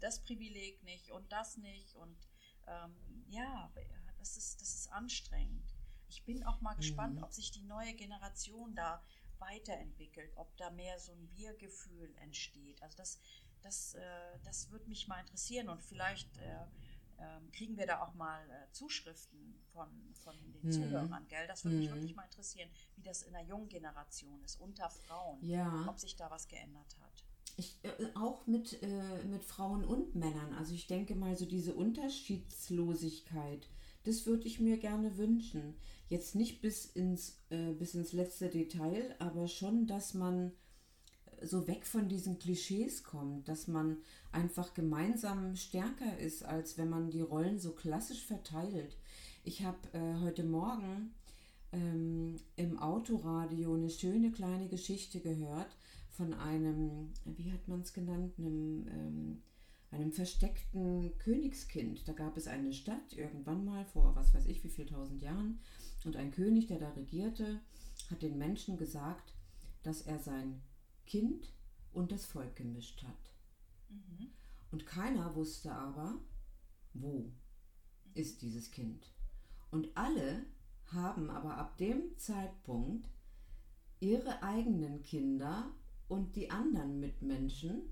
das 0.00 0.20
Privileg 0.20 0.82
nicht 0.82 1.10
und 1.10 1.30
das 1.32 1.56
nicht. 1.56 1.94
Und 1.96 2.16
ähm, 2.66 2.94
ja, 3.28 3.72
das 4.18 4.36
ist, 4.36 4.60
das 4.60 4.74
ist 4.74 4.92
anstrengend. 4.92 5.74
Ich 6.08 6.24
bin 6.24 6.44
auch 6.44 6.60
mal 6.60 6.74
gespannt, 6.74 7.16
mhm. 7.16 7.24
ob 7.24 7.32
sich 7.32 7.50
die 7.50 7.62
neue 7.62 7.94
Generation 7.94 8.74
da 8.74 9.02
weiterentwickelt, 9.38 10.32
ob 10.36 10.56
da 10.56 10.70
mehr 10.70 10.98
so 10.98 11.12
ein 11.12 11.28
Wir-Gefühl 11.34 12.14
entsteht. 12.16 12.82
Also 12.82 12.96
das, 12.96 13.18
das, 13.62 13.94
äh, 13.94 14.38
das 14.44 14.70
würde 14.70 14.88
mich 14.88 15.08
mal 15.08 15.20
interessieren 15.20 15.68
und 15.68 15.82
vielleicht 15.82 16.36
äh, 16.38 16.66
ähm, 17.18 17.50
kriegen 17.50 17.76
wir 17.76 17.86
da 17.86 18.02
auch 18.02 18.14
mal 18.14 18.40
äh, 18.50 18.72
Zuschriften 18.72 19.54
von, 19.72 19.88
von 20.14 20.34
den 20.52 20.66
mhm. 20.66 20.72
Zuhörern, 20.72 21.26
gell? 21.28 21.46
Das 21.46 21.64
würde 21.64 21.76
mhm. 21.76 21.82
mich 21.82 21.92
wirklich 21.92 22.16
mal 22.16 22.24
interessieren, 22.24 22.70
wie 22.96 23.02
das 23.02 23.22
in 23.22 23.32
der 23.32 23.42
jungen 23.42 23.68
Generation 23.68 24.42
ist, 24.44 24.60
unter 24.60 24.90
Frauen, 24.90 25.38
ja. 25.42 25.86
ob 25.88 25.98
sich 25.98 26.16
da 26.16 26.30
was 26.30 26.48
geändert 26.48 26.96
hat. 27.00 27.24
Ich, 27.56 27.78
äh, 27.82 27.90
auch 28.14 28.46
mit, 28.46 28.82
äh, 28.82 29.24
mit 29.24 29.44
Frauen 29.44 29.84
und 29.84 30.14
Männern. 30.14 30.52
Also 30.54 30.74
ich 30.74 30.86
denke 30.86 31.14
mal, 31.14 31.36
so 31.36 31.46
diese 31.46 31.74
Unterschiedslosigkeit, 31.74 33.68
das 34.04 34.26
würde 34.26 34.46
ich 34.46 34.60
mir 34.60 34.76
gerne 34.76 35.16
wünschen. 35.16 35.74
Jetzt 36.08 36.34
nicht 36.34 36.60
bis 36.60 36.84
ins, 36.84 37.42
äh, 37.50 37.72
bis 37.72 37.94
ins 37.94 38.12
letzte 38.12 38.48
Detail, 38.48 39.16
aber 39.18 39.48
schon, 39.48 39.86
dass 39.86 40.14
man 40.14 40.52
so 41.42 41.66
weg 41.66 41.86
von 41.86 42.08
diesen 42.08 42.38
Klischees 42.38 43.04
kommt, 43.04 43.48
dass 43.48 43.68
man 43.68 43.98
einfach 44.32 44.74
gemeinsam 44.74 45.56
stärker 45.56 46.18
ist, 46.18 46.44
als 46.44 46.78
wenn 46.78 46.88
man 46.88 47.10
die 47.10 47.20
Rollen 47.20 47.58
so 47.58 47.72
klassisch 47.72 48.24
verteilt. 48.24 48.96
Ich 49.44 49.62
habe 49.64 49.78
äh, 49.92 50.20
heute 50.20 50.44
Morgen 50.44 51.14
ähm, 51.72 52.36
im 52.56 52.78
Autoradio 52.78 53.74
eine 53.74 53.90
schöne 53.90 54.30
kleine 54.30 54.68
Geschichte 54.68 55.20
gehört 55.20 55.76
von 56.10 56.34
einem, 56.34 57.12
wie 57.24 57.52
hat 57.52 57.68
man 57.68 57.82
es 57.82 57.92
genannt, 57.92 58.34
einem, 58.38 58.86
ähm, 58.88 59.42
einem 59.90 60.12
versteckten 60.12 61.16
Königskind. 61.18 62.08
Da 62.08 62.12
gab 62.12 62.36
es 62.36 62.48
eine 62.48 62.72
Stadt 62.72 63.12
irgendwann 63.12 63.64
mal 63.64 63.84
vor 63.84 64.16
was 64.16 64.34
weiß 64.34 64.46
ich 64.46 64.64
wie 64.64 64.70
viel 64.70 64.86
tausend 64.86 65.22
Jahren 65.22 65.60
und 66.04 66.16
ein 66.16 66.30
König, 66.30 66.66
der 66.66 66.78
da 66.78 66.90
regierte, 66.90 67.60
hat 68.10 68.22
den 68.22 68.38
Menschen 68.38 68.76
gesagt, 68.76 69.34
dass 69.82 70.02
er 70.02 70.18
sein 70.18 70.60
Kind 71.06 71.52
und 71.92 72.12
das 72.12 72.26
Volk 72.26 72.56
gemischt 72.56 73.02
hat. 73.02 73.34
Mhm. 73.88 74.30
Und 74.70 74.86
keiner 74.86 75.34
wusste 75.34 75.72
aber, 75.72 76.18
wo 76.92 77.20
mhm. 77.20 77.32
ist 78.14 78.42
dieses 78.42 78.70
Kind. 78.70 79.12
Und 79.70 79.96
alle 79.96 80.44
haben 80.92 81.30
aber 81.30 81.56
ab 81.56 81.76
dem 81.78 82.16
Zeitpunkt 82.18 83.08
ihre 84.00 84.42
eigenen 84.42 85.02
Kinder 85.02 85.70
und 86.08 86.36
die 86.36 86.50
anderen 86.50 87.00
Mitmenschen 87.00 87.90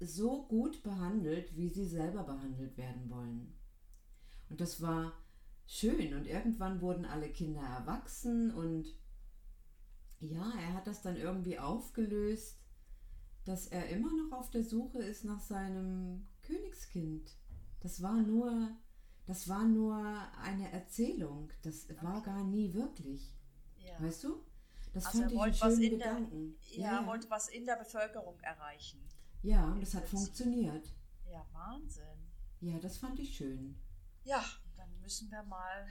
so 0.00 0.46
gut 0.46 0.82
behandelt, 0.82 1.56
wie 1.56 1.68
sie 1.68 1.86
selber 1.86 2.24
behandelt 2.24 2.76
werden 2.76 3.08
wollen. 3.10 3.54
Und 4.48 4.60
das 4.60 4.80
war 4.80 5.12
schön 5.66 6.14
und 6.14 6.26
irgendwann 6.26 6.80
wurden 6.80 7.04
alle 7.04 7.30
Kinder 7.30 7.62
erwachsen 7.62 8.52
und 8.52 8.86
ja, 10.22 10.52
er 10.58 10.74
hat 10.74 10.86
das 10.86 11.02
dann 11.02 11.16
irgendwie 11.16 11.58
aufgelöst, 11.58 12.58
dass 13.44 13.66
er 13.66 13.88
immer 13.88 14.10
noch 14.16 14.38
auf 14.38 14.50
der 14.50 14.64
Suche 14.64 15.02
ist 15.02 15.24
nach 15.24 15.40
seinem 15.40 16.26
Königskind. 16.42 17.36
Das 17.80 18.02
war 18.02 18.22
nur, 18.22 18.70
das 19.26 19.48
war 19.48 19.64
nur 19.64 19.96
eine 20.40 20.70
Erzählung. 20.70 21.50
Das 21.62 21.90
okay. 21.90 21.96
war 22.02 22.22
gar 22.22 22.44
nie 22.44 22.72
wirklich. 22.72 23.32
Ja. 23.78 24.00
Weißt 24.00 24.24
du? 24.24 24.44
Das 24.92 25.06
also 25.06 25.20
fand 25.20 25.32
ich 25.32 25.40
einen 25.40 25.54
schönen 25.54 25.90
Gedanken. 25.90 26.56
Der, 26.70 26.78
ja, 26.78 27.00
ja, 27.00 27.06
wollte 27.06 27.28
was 27.30 27.48
in 27.48 27.66
der 27.66 27.76
Bevölkerung 27.76 28.38
erreichen. 28.40 29.00
Ja, 29.42 29.72
und 29.72 29.80
das 29.80 29.94
hat 29.94 30.06
funktioniert. 30.06 30.94
Ja, 31.28 31.44
Wahnsinn. 31.52 32.04
Ja, 32.60 32.78
das 32.78 32.98
fand 32.98 33.18
ich 33.18 33.36
schön. 33.36 33.76
Ja, 34.22 34.44
dann 34.76 35.00
müssen 35.00 35.30
wir 35.30 35.42
mal 35.42 35.86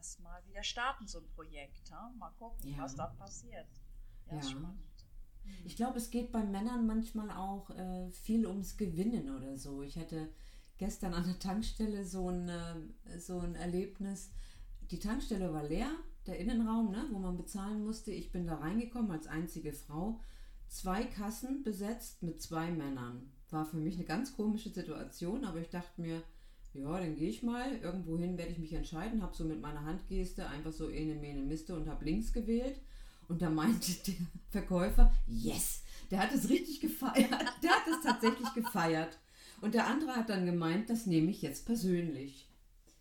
das 0.00 0.18
mal 0.20 0.42
wieder 0.46 0.62
starten, 0.62 1.06
so 1.06 1.20
ein 1.20 1.28
Projekt. 1.28 1.92
Ha? 1.92 2.12
Mal 2.18 2.30
gucken, 2.38 2.70
ja. 2.70 2.78
was 2.78 2.96
da 2.96 3.06
passiert. 3.06 3.68
Ja, 4.26 4.36
ja. 4.36 4.42
spannend. 4.42 4.78
Ich 5.64 5.76
glaube, 5.76 5.98
es 5.98 6.10
geht 6.10 6.32
bei 6.32 6.44
Männern 6.44 6.86
manchmal 6.86 7.30
auch 7.30 7.70
äh, 7.70 8.10
viel 8.10 8.46
ums 8.46 8.76
Gewinnen 8.76 9.30
oder 9.34 9.56
so. 9.58 9.82
Ich 9.82 9.98
hatte 9.98 10.28
gestern 10.78 11.12
an 11.12 11.24
der 11.24 11.38
Tankstelle 11.38 12.04
so 12.04 12.30
ein, 12.30 12.48
äh, 12.48 13.18
so 13.18 13.40
ein 13.40 13.54
Erlebnis. 13.54 14.30
Die 14.90 14.98
Tankstelle 14.98 15.52
war 15.52 15.64
leer, 15.64 15.90
der 16.26 16.38
Innenraum, 16.38 16.90
ne, 16.90 17.04
wo 17.10 17.18
man 17.18 17.36
bezahlen 17.36 17.84
musste. 17.84 18.12
Ich 18.12 18.32
bin 18.32 18.46
da 18.46 18.56
reingekommen 18.56 19.10
als 19.10 19.26
einzige 19.26 19.72
Frau. 19.72 20.20
Zwei 20.68 21.04
Kassen 21.04 21.62
besetzt 21.62 22.22
mit 22.22 22.40
zwei 22.40 22.70
Männern. 22.70 23.32
War 23.50 23.66
für 23.66 23.78
mich 23.78 23.96
eine 23.96 24.04
ganz 24.04 24.36
komische 24.36 24.70
Situation, 24.70 25.44
aber 25.44 25.58
ich 25.58 25.70
dachte 25.70 26.00
mir, 26.00 26.22
ja, 26.72 27.00
dann 27.00 27.16
gehe 27.16 27.28
ich 27.28 27.42
mal. 27.42 27.76
Irgendwohin 27.78 28.38
werde 28.38 28.52
ich 28.52 28.58
mich 28.58 28.72
entscheiden. 28.72 29.22
Habe 29.22 29.36
so 29.36 29.44
mit 29.44 29.60
meiner 29.60 29.84
Handgeste 29.84 30.48
einfach 30.48 30.72
so 30.72 30.88
ene, 30.88 31.14
mene, 31.14 31.42
miste 31.42 31.74
und 31.74 31.88
habe 31.88 32.04
links 32.04 32.32
gewählt. 32.32 32.80
Und 33.28 33.42
da 33.42 33.50
meinte 33.50 33.92
der 34.06 34.14
Verkäufer, 34.50 35.12
yes, 35.26 35.82
der 36.10 36.20
hat 36.20 36.32
es 36.32 36.48
richtig 36.48 36.80
gefeiert. 36.80 37.30
Der 37.62 37.70
hat 37.70 37.86
es 37.88 38.02
tatsächlich 38.02 38.52
gefeiert. 38.54 39.18
Und 39.60 39.74
der 39.74 39.86
andere 39.86 40.16
hat 40.16 40.30
dann 40.30 40.46
gemeint, 40.46 40.88
das 40.88 41.06
nehme 41.06 41.30
ich 41.30 41.42
jetzt 41.42 41.66
persönlich. 41.66 42.48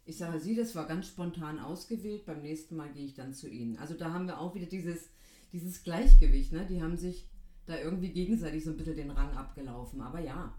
Ich 0.06 0.18
sage, 0.18 0.40
Sie, 0.40 0.56
das 0.56 0.76
war 0.76 0.86
ganz 0.86 1.08
spontan 1.08 1.60
ausgewählt. 1.60 2.26
Beim 2.26 2.42
nächsten 2.42 2.76
Mal 2.76 2.92
gehe 2.92 3.06
ich 3.06 3.14
dann 3.14 3.34
zu 3.34 3.48
Ihnen. 3.48 3.78
Also 3.78 3.94
da 3.94 4.12
haben 4.12 4.28
wir 4.28 4.40
auch 4.40 4.56
wieder 4.56 4.66
dieses, 4.66 5.10
dieses 5.54 5.84
Gleichgewicht. 5.84 6.52
Ne? 6.52 6.66
Die 6.66 6.82
haben 6.82 6.98
sich 6.98 7.28
da 7.66 7.80
irgendwie 7.80 8.10
gegenseitig 8.10 8.64
so 8.64 8.72
ein 8.72 8.78
bisschen 8.78 8.98
den 8.98 9.12
Rang 9.12 9.32
abgelaufen. 9.38 10.02
Aber 10.02 10.20
ja, 10.20 10.54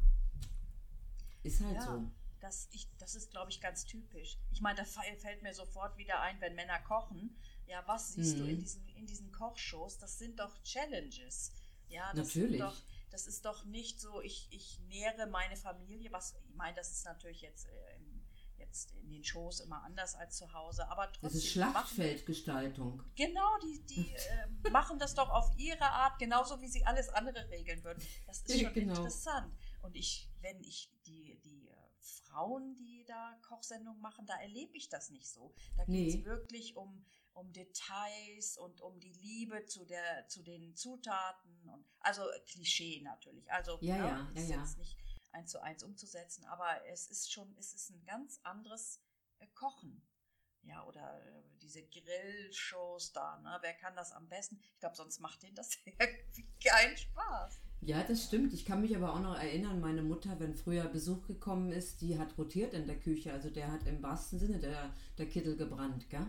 ist 1.43 1.63
halt 1.63 1.77
ja. 1.77 1.83
so. 1.83 2.11
Das, 2.41 2.69
ich, 2.73 2.89
das 2.99 3.15
ist, 3.15 3.31
glaube 3.31 3.51
ich, 3.51 3.61
ganz 3.61 3.85
typisch. 3.85 4.39
Ich 4.51 4.61
meine, 4.61 4.77
da 4.77 4.85
fällt 4.85 5.43
mir 5.43 5.53
sofort 5.55 5.97
wieder 5.99 6.21
ein, 6.21 6.41
wenn 6.41 6.55
Männer 6.55 6.79
kochen. 6.81 7.37
Ja, 7.67 7.87
was 7.87 8.15
siehst 8.15 8.37
mhm. 8.37 8.41
du 8.41 8.51
in 8.51 8.59
diesen, 8.61 8.89
in 8.89 9.07
diesen 9.07 9.31
Kochshows? 9.33 9.99
Das 9.99 10.19
sind 10.19 10.41
doch 10.41 10.61
Challenges. 10.63 11.53
Ja, 11.89 12.13
das 12.15 12.35
Natürlich. 12.35 12.61
doch 12.61 12.77
Das 13.11 13.27
ist 13.27 13.45
doch 13.45 13.65
nicht 13.65 14.01
so, 14.01 14.21
ich, 14.23 14.49
ich 14.51 14.79
nähere 14.89 15.27
meine 15.27 15.57
Familie, 15.57 16.13
was 16.13 16.35
ich 16.49 16.55
meine, 16.55 16.77
das 16.77 16.91
ist 16.93 17.05
natürlich 17.05 17.43
jetzt, 17.43 17.67
äh, 17.67 17.97
im, 17.97 18.23
jetzt 18.59 18.93
in 18.93 19.11
den 19.11 19.25
Shows 19.25 19.61
immer 19.61 19.83
anders 19.83 20.15
als 20.15 20.37
zu 20.37 20.53
Hause, 20.53 20.89
aber 20.89 21.07
trotzdem. 21.07 21.23
Das 21.23 21.35
ist 21.35 21.49
Schlachtfeldgestaltung. 21.51 23.03
Genau, 23.17 23.59
die, 23.63 23.85
die 23.87 24.15
äh, 24.67 24.71
machen 24.71 24.99
das 24.99 25.15
doch 25.15 25.29
auf 25.31 25.51
ihre 25.57 25.85
Art, 25.91 26.19
genauso 26.19 26.61
wie 26.61 26.69
sie 26.69 26.85
alles 26.85 27.09
andere 27.09 27.49
regeln 27.51 27.83
würden. 27.83 28.03
Das 28.27 28.43
ist 28.43 28.61
schon 28.61 28.73
Genau. 28.73 28.95
interessant. 28.95 29.53
Und 29.83 29.97
ich, 29.97 30.31
wenn 30.41 30.61
ich 30.63 30.91
die, 31.07 31.41
die 31.45 31.70
Frauen, 32.01 32.75
die 32.77 33.05
da 33.07 33.39
Kochsendungen 33.43 34.01
machen, 34.01 34.27
da 34.27 34.37
erlebe 34.41 34.77
ich 34.77 34.89
das 34.89 35.11
nicht 35.11 35.29
so. 35.29 35.55
Da 35.77 35.85
geht 35.85 36.09
es 36.09 36.15
Nee. 36.17 36.25
wirklich 36.25 36.77
um, 36.77 37.05
um 37.33 37.53
Details 37.53 38.57
und 38.57 38.81
um 38.81 38.99
die 39.01 39.13
Liebe 39.13 39.67
zu, 39.67 39.85
der, 39.85 40.27
zu 40.29 40.43
den 40.43 40.75
Zutaten. 40.75 41.69
Und, 41.69 41.85
also 42.01 42.23
Klischee 42.47 43.01
natürlich. 43.03 43.51
Also 43.53 43.79
Ja, 43.81 43.97
ne, 43.97 44.07
ja, 44.09 44.31
ist 44.43 44.49
ja, 44.49 44.57
ja. 44.57 44.63
jetzt 44.63 44.79
nicht 44.79 44.97
eins 45.33 45.51
zu 45.53 45.63
eins 45.63 45.83
umzusetzen, 45.85 46.45
aber 46.47 46.85
es 46.87 47.07
ist 47.09 47.33
schon, 47.33 47.55
es 47.59 47.73
ist 47.73 47.91
ein 47.91 48.05
ganz 48.05 48.41
anderes 48.43 49.01
äh, 49.39 49.47
Kochen. 49.55 50.03
Ja, 50.63 50.85
oder 50.85 51.25
äh, 51.25 51.43
diese 51.63 51.83
Grillshows 51.87 53.13
da, 53.13 53.39
ne? 53.39 53.57
Wer 53.63 53.73
kann 53.75 53.97
das 53.97 54.13
am 54.13 54.29
besten? 54.29 54.61
Ich 54.75 54.79
glaube, 54.81 54.95
sonst 54.97 55.19
macht 55.21 55.43
denen 55.43 55.55
das 55.55 55.71
irgendwie 55.85 56.47
keinen 56.63 56.97
Spaß. 56.97 57.61
Ja, 57.83 58.03
das 58.03 58.25
stimmt. 58.25 58.53
Ich 58.53 58.67
kann 58.67 58.83
mich 58.83 58.95
aber 58.95 59.15
auch 59.15 59.23
noch 59.23 59.39
erinnern, 59.39 59.81
meine 59.81 60.03
Mutter, 60.03 60.39
wenn 60.39 60.55
früher 60.55 60.85
Besuch 60.85 61.27
gekommen 61.27 61.73
ist, 61.73 62.03
die 62.03 62.19
hat 62.19 62.37
rotiert 62.37 62.75
in 62.75 62.87
der 62.87 62.99
Küche. 62.99 63.33
Also 63.33 63.49
der 63.49 63.73
hat 63.73 63.87
im 63.87 64.03
wahrsten 64.03 64.39
Sinne 64.39 64.59
der, 64.59 64.93
der 65.17 65.27
Kittel 65.27 65.57
gebrannt, 65.57 66.09
gell? 66.11 66.27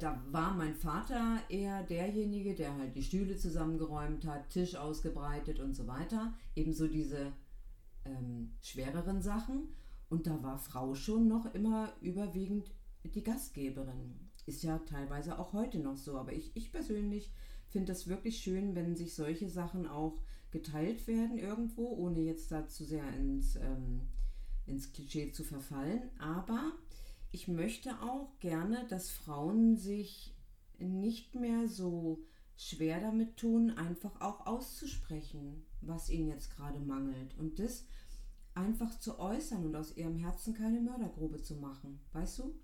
Da 0.00 0.22
war 0.30 0.54
mein 0.54 0.74
Vater 0.74 1.40
eher 1.50 1.82
derjenige, 1.82 2.54
der 2.54 2.74
halt 2.78 2.94
die 2.94 3.02
Stühle 3.02 3.36
zusammengeräumt 3.36 4.24
hat, 4.24 4.48
Tisch 4.48 4.74
ausgebreitet 4.76 5.60
und 5.60 5.74
so 5.74 5.86
weiter. 5.86 6.32
Ebenso 6.54 6.88
diese 6.88 7.32
ähm, 8.04 8.52
schwereren 8.62 9.20
Sachen. 9.20 9.68
Und 10.08 10.26
da 10.26 10.42
war 10.42 10.58
Frau 10.58 10.94
schon 10.94 11.28
noch 11.28 11.52
immer 11.54 11.92
überwiegend 12.00 12.70
die 13.04 13.22
Gastgeberin. 13.22 14.14
Ist 14.46 14.62
ja 14.62 14.78
teilweise 14.78 15.38
auch 15.38 15.52
heute 15.52 15.78
noch 15.78 15.96
so. 15.96 16.16
Aber 16.16 16.32
ich, 16.32 16.52
ich 16.54 16.72
persönlich 16.72 17.30
finde 17.68 17.92
das 17.92 18.06
wirklich 18.06 18.38
schön, 18.38 18.74
wenn 18.74 18.96
sich 18.96 19.14
solche 19.14 19.50
Sachen 19.50 19.86
auch 19.86 20.20
geteilt 20.52 21.06
werden 21.06 21.38
irgendwo, 21.38 21.88
ohne 21.88 22.20
jetzt 22.20 22.52
da 22.52 22.68
zu 22.68 22.84
sehr 22.84 23.08
ins, 23.14 23.56
ähm, 23.56 24.02
ins 24.66 24.92
Klischee 24.92 25.32
zu 25.32 25.42
verfallen. 25.42 26.10
Aber 26.20 26.72
ich 27.32 27.48
möchte 27.48 27.90
auch 28.02 28.38
gerne, 28.38 28.86
dass 28.88 29.10
Frauen 29.10 29.76
sich 29.76 30.36
nicht 30.78 31.34
mehr 31.34 31.68
so 31.68 32.22
schwer 32.56 33.00
damit 33.00 33.38
tun, 33.38 33.70
einfach 33.70 34.20
auch 34.20 34.46
auszusprechen, 34.46 35.64
was 35.80 36.10
ihnen 36.10 36.28
jetzt 36.28 36.54
gerade 36.54 36.78
mangelt. 36.78 37.36
Und 37.38 37.58
das 37.58 37.86
einfach 38.54 38.98
zu 38.98 39.18
äußern 39.18 39.64
und 39.64 39.74
aus 39.74 39.96
ihrem 39.96 40.16
Herzen 40.16 40.52
keine 40.52 40.80
Mördergrube 40.80 41.42
zu 41.42 41.56
machen. 41.56 42.00
Weißt 42.12 42.38
du? 42.38 42.54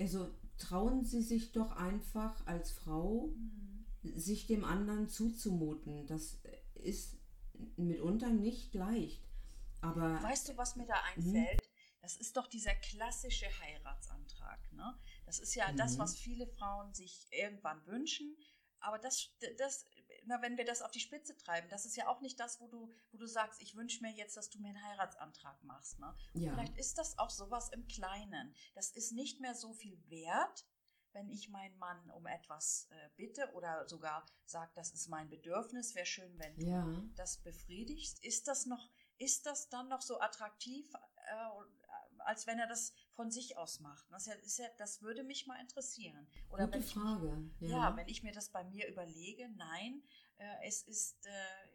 Also 0.00 0.28
trauen 0.58 1.04
sie 1.04 1.22
sich 1.22 1.52
doch 1.52 1.76
einfach 1.76 2.44
als 2.46 2.72
Frau, 2.72 3.32
sich 4.02 4.48
dem 4.48 4.64
anderen 4.64 5.08
zuzumuten. 5.08 6.06
Das 6.08 6.40
ist 6.84 7.16
mitunter 7.76 8.28
nicht 8.30 8.74
leicht. 8.74 9.22
Aber 9.80 10.22
Weißt 10.22 10.48
du, 10.48 10.56
was 10.56 10.76
mir 10.76 10.86
da 10.86 10.96
Mhm. 11.16 11.36
einfällt? 11.36 11.70
Das 12.00 12.16
ist 12.16 12.36
doch 12.36 12.46
dieser 12.48 12.74
klassische 12.74 13.46
Heiratsantrag. 13.60 14.72
Ne? 14.72 14.98
Das 15.26 15.38
ist 15.38 15.54
ja 15.54 15.72
das, 15.72 15.94
Mhm. 15.94 15.98
was 16.00 16.16
viele 16.16 16.46
Frauen 16.46 16.92
sich 16.94 17.26
irgendwann 17.30 17.84
wünschen. 17.86 18.36
Aber 18.80 18.98
das, 18.98 19.30
das, 19.56 19.86
na, 20.26 20.42
wenn 20.42 20.58
wir 20.58 20.66
das 20.66 20.82
auf 20.82 20.90
die 20.90 21.00
Spitze 21.00 21.34
treiben, 21.38 21.68
das 21.70 21.86
ist 21.86 21.96
ja 21.96 22.08
auch 22.08 22.20
nicht 22.20 22.38
das, 22.38 22.60
wo 22.60 22.68
du, 22.68 22.92
wo 23.12 23.16
du 23.16 23.26
sagst, 23.26 23.62
ich 23.62 23.74
wünsche 23.74 24.02
mir 24.02 24.12
jetzt, 24.12 24.36
dass 24.36 24.50
du 24.50 24.58
mir 24.60 24.68
einen 24.68 24.84
Heiratsantrag 24.84 25.62
machst. 25.64 25.98
Ne? 25.98 26.14
Ja. 26.34 26.52
Vielleicht 26.52 26.76
ist 26.76 26.98
das 26.98 27.18
auch 27.18 27.30
sowas 27.30 27.70
im 27.70 27.86
Kleinen. 27.86 28.54
Das 28.74 28.90
ist 28.90 29.12
nicht 29.12 29.40
mehr 29.40 29.54
so 29.54 29.72
viel 29.72 29.98
wert, 30.10 30.66
wenn 31.14 31.30
ich 31.30 31.48
meinen 31.48 31.78
Mann 31.78 32.10
um 32.10 32.26
etwas 32.26 32.88
äh, 32.90 33.08
bitte 33.16 33.50
oder 33.54 33.88
sogar 33.88 34.26
sage, 34.44 34.72
das 34.74 34.92
ist 34.92 35.08
mein 35.08 35.28
Bedürfnis, 35.30 35.94
wäre 35.94 36.06
schön, 36.06 36.38
wenn 36.38 36.56
du 36.56 36.66
ja, 36.66 37.02
das 37.16 37.38
befriedigst, 37.38 38.22
ist 38.24 38.48
das 38.48 38.66
noch, 38.66 38.90
ist 39.18 39.46
das 39.46 39.68
dann 39.68 39.88
noch 39.88 40.02
so 40.02 40.20
attraktiv, 40.20 40.92
äh, 40.94 41.64
als 42.18 42.46
wenn 42.46 42.58
er 42.58 42.66
das 42.66 42.92
von 43.12 43.30
sich 43.30 43.56
aus 43.56 43.80
macht? 43.80 44.06
Das, 44.10 44.26
ja, 44.26 44.34
ja, 44.34 44.68
das 44.78 45.02
würde 45.02 45.22
mich 45.24 45.46
mal 45.46 45.60
interessieren. 45.60 46.26
Oder 46.50 46.66
gute 46.66 46.78
wenn 46.78 46.82
ich, 46.82 46.92
Frage. 46.92 47.50
ja. 47.60 47.68
Ja, 47.68 47.96
wenn 47.96 48.08
ich 48.08 48.22
mir 48.22 48.32
das 48.32 48.50
bei 48.50 48.64
mir 48.64 48.88
überlege, 48.88 49.48
nein, 49.50 50.02
äh, 50.38 50.66
es 50.66 50.82
ist, 50.82 51.26
äh, 51.26 51.30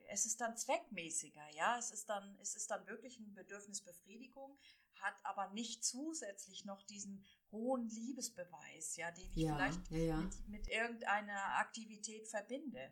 es 0.09 0.25
ist 0.25 0.41
dann 0.41 0.57
zweckmäßiger, 0.57 1.47
ja, 1.55 1.77
es 1.77 1.91
ist 1.91 2.09
dann, 2.09 2.37
es 2.41 2.55
ist 2.55 2.69
dann 2.69 2.85
wirklich 2.87 3.19
eine 3.19 3.29
Bedürfnisbefriedigung, 3.29 4.57
hat 5.01 5.15
aber 5.23 5.49
nicht 5.49 5.83
zusätzlich 5.83 6.65
noch 6.65 6.81
diesen 6.83 7.23
hohen 7.51 7.87
Liebesbeweis, 7.89 8.95
ja, 8.95 9.11
den 9.11 9.29
ich 9.31 9.35
Ja, 9.37 9.55
vielleicht 9.55 9.91
ja, 9.91 9.97
ja. 9.97 10.17
Mit, 10.17 10.47
mit 10.49 10.67
irgendeiner 10.67 11.57
Aktivität 11.57 12.27
verbinde. 12.27 12.91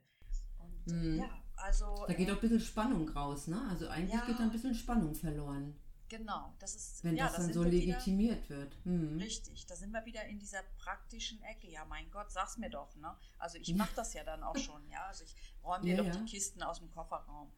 Und 0.59 0.91
äh, 0.91 0.95
Mhm. 0.95 1.19
ja, 1.19 1.29
also 1.57 2.05
Da 2.07 2.13
geht 2.13 2.27
äh, 2.27 2.31
auch 2.31 2.35
ein 2.35 2.41
bisschen 2.41 2.59
Spannung 2.59 3.09
raus, 3.09 3.47
ne? 3.47 3.61
Also 3.69 3.87
eigentlich 3.87 4.25
geht 4.25 4.39
da 4.39 4.43
ein 4.43 4.51
bisschen 4.51 4.73
Spannung 4.73 5.13
verloren, 5.13 5.79
genau, 6.09 6.53
das 6.59 6.73
ist 6.75 7.03
wenn 7.03 7.17
das 7.17 7.33
da 7.33 7.37
dann 7.39 7.53
so 7.53 7.63
wir 7.65 7.71
wieder- 7.71 7.85
legitimiert 7.97 8.49
wird. 8.49 8.73
Mhm. 8.85 9.17
Richtig, 9.19 9.65
da 9.67 9.75
sind 9.75 9.91
wir 9.91 10.05
wieder 10.05 10.23
in 10.25 10.39
dieser 10.39 10.63
praktischen 10.79 11.41
Ecke. 11.43 11.67
Ja, 11.69 11.83
mein 11.85 12.09
Gott, 12.11 12.31
sag's 12.31 12.57
mir 12.57 12.69
doch, 12.69 12.95
ne? 12.95 13.15
Also 13.37 13.57
ich 13.57 13.75
mache 13.75 13.93
das 13.95 14.13
ja 14.13 14.23
dann 14.23 14.41
auch 14.43 14.57
schon, 14.57 14.87
ja. 14.89 15.05
Also 15.07 15.23
ich 15.25 15.35
räume 15.63 15.83
dir 15.85 15.97
doch 15.97 16.09
die 16.09 16.25
Kisten 16.25 16.63
aus 16.63 16.79
dem 16.79 16.89
Kofferraum. 16.91 17.51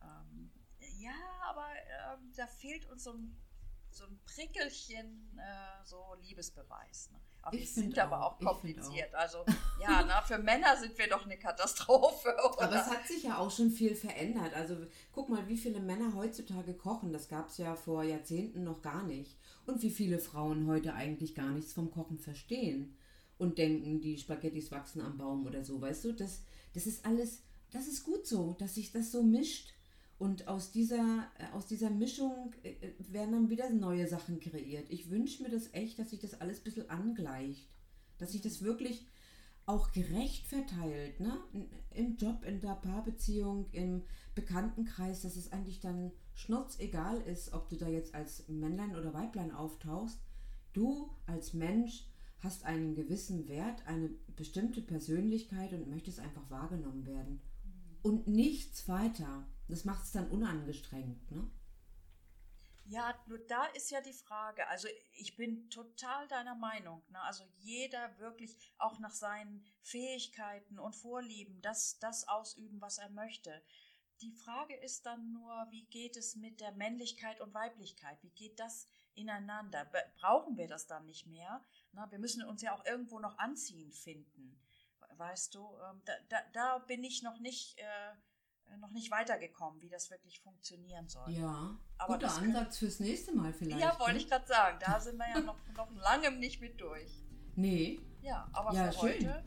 Ähm, 0.00 0.50
ja, 0.98 1.12
aber 1.48 1.66
ähm, 2.14 2.32
da 2.36 2.46
fehlt 2.46 2.86
uns 2.86 3.02
so 3.04 3.12
ein, 3.12 3.36
so 3.98 4.04
ein 4.04 4.18
Prickelchen, 4.24 5.38
äh, 5.38 5.84
so 5.84 6.14
Liebesbeweis. 6.22 7.10
Ne? 7.10 7.18
Aber 7.42 7.54
Ich 7.54 7.62
wir 7.62 7.66
sind 7.68 7.84
find 7.84 7.98
aber 7.98 8.24
auch, 8.24 8.40
auch 8.40 8.60
kompliziert. 8.60 9.14
Also 9.14 9.44
ja, 9.80 10.04
na, 10.06 10.22
für 10.22 10.38
Männer 10.38 10.76
sind 10.76 10.96
wir 10.96 11.08
doch 11.08 11.24
eine 11.24 11.38
Katastrophe. 11.38 12.28
Oder? 12.56 12.62
Aber 12.62 12.76
es 12.76 12.86
hat 12.86 13.06
sich 13.06 13.24
ja 13.24 13.38
auch 13.38 13.50
schon 13.50 13.70
viel 13.70 13.94
verändert. 13.94 14.54
Also 14.54 14.76
guck 15.12 15.28
mal, 15.28 15.46
wie 15.48 15.56
viele 15.56 15.80
Männer 15.80 16.14
heutzutage 16.14 16.74
kochen. 16.74 17.12
Das 17.12 17.28
gab 17.28 17.48
es 17.48 17.58
ja 17.58 17.74
vor 17.74 18.02
Jahrzehnten 18.02 18.64
noch 18.64 18.82
gar 18.82 19.02
nicht. 19.02 19.36
Und 19.66 19.82
wie 19.82 19.90
viele 19.90 20.18
Frauen 20.18 20.66
heute 20.66 20.94
eigentlich 20.94 21.34
gar 21.34 21.50
nichts 21.50 21.72
vom 21.72 21.90
Kochen 21.90 22.18
verstehen. 22.18 22.96
Und 23.36 23.58
denken, 23.58 24.00
die 24.00 24.18
Spaghettis 24.18 24.70
wachsen 24.72 25.00
am 25.00 25.16
Baum 25.16 25.46
oder 25.46 25.64
so. 25.64 25.80
Weißt 25.80 26.04
du, 26.04 26.12
das, 26.12 26.42
das 26.74 26.86
ist 26.86 27.04
alles, 27.06 27.42
das 27.70 27.86
ist 27.86 28.04
gut 28.04 28.26
so, 28.26 28.54
dass 28.58 28.74
sich 28.74 28.90
das 28.90 29.12
so 29.12 29.22
mischt. 29.22 29.74
Und 30.18 30.48
aus 30.48 30.72
dieser, 30.72 31.30
äh, 31.38 31.54
aus 31.54 31.66
dieser 31.68 31.90
Mischung 31.90 32.52
äh, 32.64 32.70
äh, 32.70 32.94
werden 33.12 33.32
dann 33.32 33.50
wieder 33.50 33.70
neue 33.70 34.08
Sachen 34.08 34.40
kreiert. 34.40 34.90
Ich 34.90 35.10
wünsche 35.10 35.42
mir 35.42 35.48
das 35.48 35.72
echt, 35.72 35.98
dass 35.98 36.10
sich 36.10 36.18
das 36.18 36.40
alles 36.40 36.58
ein 36.58 36.64
bisschen 36.64 36.90
angleicht. 36.90 37.68
Dass 38.18 38.32
sich 38.32 38.42
das 38.42 38.62
wirklich 38.62 39.06
auch 39.64 39.92
gerecht 39.92 40.46
verteilt, 40.46 41.20
ne? 41.20 41.38
Im 41.90 42.16
Job, 42.16 42.42
in 42.44 42.60
der 42.60 42.74
Paarbeziehung, 42.74 43.66
im 43.72 44.02
Bekanntenkreis, 44.34 45.20
dass 45.20 45.36
es 45.36 45.52
eigentlich 45.52 45.80
dann 45.80 46.10
schnurzegal 46.34 47.20
ist, 47.20 47.52
ob 47.52 47.68
du 47.68 47.76
da 47.76 47.86
jetzt 47.86 48.14
als 48.14 48.48
Männlein 48.48 48.96
oder 48.96 49.12
Weiblein 49.12 49.52
auftauchst. 49.52 50.18
Du 50.72 51.10
als 51.26 51.52
Mensch 51.52 52.06
hast 52.40 52.64
einen 52.64 52.94
gewissen 52.94 53.46
Wert, 53.48 53.86
eine 53.86 54.10
bestimmte 54.36 54.80
Persönlichkeit 54.80 55.72
und 55.72 55.90
möchtest 55.90 56.20
einfach 56.20 56.48
wahrgenommen 56.50 57.04
werden. 57.04 57.40
Und 58.02 58.26
nichts 58.26 58.88
weiter. 58.88 59.46
Das 59.68 59.84
macht 59.84 60.04
es 60.04 60.12
dann 60.12 60.30
unangestrengt, 60.30 61.30
ne? 61.30 61.50
Ja, 62.90 63.14
nur 63.26 63.38
da 63.38 63.66
ist 63.66 63.90
ja 63.90 64.00
die 64.00 64.14
Frage. 64.14 64.66
Also 64.68 64.88
ich 65.12 65.36
bin 65.36 65.68
total 65.68 66.26
deiner 66.26 66.54
Meinung. 66.54 67.02
Ne? 67.10 67.20
Also 67.20 67.44
jeder 67.58 68.18
wirklich 68.18 68.58
auch 68.78 68.98
nach 68.98 69.12
seinen 69.12 69.62
Fähigkeiten 69.82 70.78
und 70.78 70.96
Vorlieben 70.96 71.60
das, 71.60 71.98
das 71.98 72.26
ausüben, 72.26 72.80
was 72.80 72.96
er 72.96 73.10
möchte. 73.10 73.62
Die 74.22 74.32
Frage 74.32 74.74
ist 74.74 75.04
dann 75.04 75.32
nur, 75.32 75.66
wie 75.70 75.84
geht 75.84 76.16
es 76.16 76.34
mit 76.34 76.60
der 76.60 76.72
Männlichkeit 76.72 77.42
und 77.42 77.52
Weiblichkeit? 77.52 78.22
Wie 78.22 78.30
geht 78.30 78.58
das 78.58 78.88
ineinander? 79.14 79.90
Brauchen 80.16 80.56
wir 80.56 80.66
das 80.66 80.86
dann 80.86 81.04
nicht 81.04 81.26
mehr? 81.26 81.62
Na, 81.92 82.10
wir 82.10 82.18
müssen 82.18 82.42
uns 82.42 82.62
ja 82.62 82.74
auch 82.74 82.86
irgendwo 82.86 83.20
noch 83.20 83.36
anziehen 83.36 83.92
finden. 83.92 84.58
Weißt 85.16 85.54
du, 85.54 85.76
ähm, 85.90 86.00
da, 86.06 86.12
da, 86.30 86.38
da 86.52 86.78
bin 86.78 87.04
ich 87.04 87.22
noch 87.22 87.38
nicht, 87.38 87.78
äh, 87.78 88.14
noch 88.76 88.90
nicht 88.92 89.10
weitergekommen, 89.10 89.80
wie 89.80 89.88
das 89.88 90.10
wirklich 90.10 90.40
funktionieren 90.40 91.08
soll. 91.08 91.30
Ja. 91.30 91.76
Aber 91.96 92.14
Guter 92.14 92.26
das 92.26 92.38
Ansatz 92.38 92.78
fürs 92.78 93.00
nächste 93.00 93.34
Mal 93.34 93.52
vielleicht. 93.52 93.80
Ja, 93.80 93.98
wollte 93.98 94.12
ne? 94.14 94.18
ich 94.18 94.28
gerade 94.28 94.46
sagen. 94.46 94.78
Da 94.80 95.00
sind 95.00 95.16
wir 95.16 95.28
ja 95.28 95.40
noch, 95.40 95.56
noch 95.76 95.90
langem 95.92 96.38
nicht 96.38 96.60
mit 96.60 96.80
durch. 96.80 97.24
Nee. 97.56 98.00
Ja, 98.20 98.48
aber 98.52 98.72
Ja, 98.72 98.92
für 98.92 99.00
schön. 99.00 99.28
heute 99.28 99.44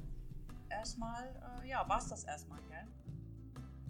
erstmal, 0.70 1.62
äh, 1.64 1.70
ja, 1.70 1.88
war 1.88 2.00
es 2.00 2.08
das 2.10 2.24
erstmal, 2.24 2.60
gell? 2.64 2.88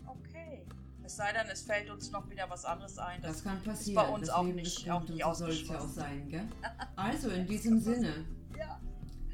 Okay. 0.06 0.66
Es 1.04 1.16
sei 1.16 1.32
denn, 1.34 1.48
es 1.48 1.64
fällt 1.64 1.90
uns 1.90 2.12
noch 2.12 2.30
wieder 2.30 2.50
was 2.50 2.64
anderes 2.66 2.98
ein. 3.00 3.22
Das 3.22 3.44
kann 3.44 3.62
passieren. 3.64 3.96
bei 4.06 4.10
uns 4.14 4.28
das 4.28 4.36
auch 4.36 4.44
Leben 4.44 4.58
nicht- 4.58 4.78
ist 4.80 4.90
auch 4.90 5.02
nicht 5.04 5.24
so 5.24 5.34
soll 5.34 5.50
es 5.50 5.68
ja 5.68 5.80
auch 5.80 5.88
sein, 5.88 6.30
gell? 6.30 6.48
Also 6.96 7.30
in 7.30 7.48
diesem 7.48 7.80
Sinne, 7.80 8.26
ja. 8.58 8.80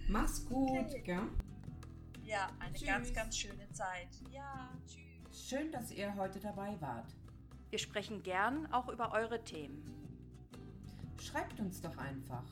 mach's 0.08 0.46
gut, 0.46 0.70
Okay. 0.70 1.02
gell? 1.02 1.28
ja, 2.24 2.50
eine 2.60 2.74
Tschüss. 2.74 2.88
ganz, 2.88 3.14
ganz 3.14 3.38
schöne 3.38 3.70
Zeit. 3.72 4.08
Ja, 4.32 4.70
tschüss. 4.86 5.07
Schön, 5.46 5.72
dass 5.72 5.92
ihr 5.92 6.14
heute 6.16 6.40
dabei 6.40 6.76
wart. 6.82 7.16
Wir 7.70 7.80
sprechen 7.80 8.22
gern 8.24 8.66
auch 8.74 8.90
über 8.90 9.14
eure 9.14 9.42
Themen. 9.44 9.84
Schreibt 11.22 11.60
uns 11.60 11.80
doch 11.80 11.96
einfach. 11.98 12.44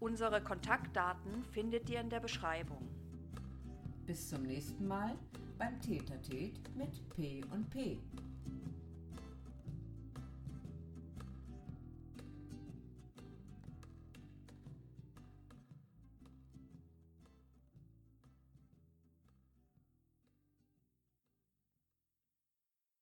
Unsere 0.00 0.42
Kontaktdaten 0.42 1.44
findet 1.52 1.88
ihr 1.88 2.00
in 2.00 2.10
der 2.10 2.20
Beschreibung. 2.20 2.88
Bis 4.06 4.28
zum 4.28 4.42
nächsten 4.42 4.86
Mal 4.86 5.16
beim 5.56 5.80
Tätertät 5.80 6.58
mit 6.76 7.08
P 7.10 7.42
und 7.52 7.70
P. 7.70 7.98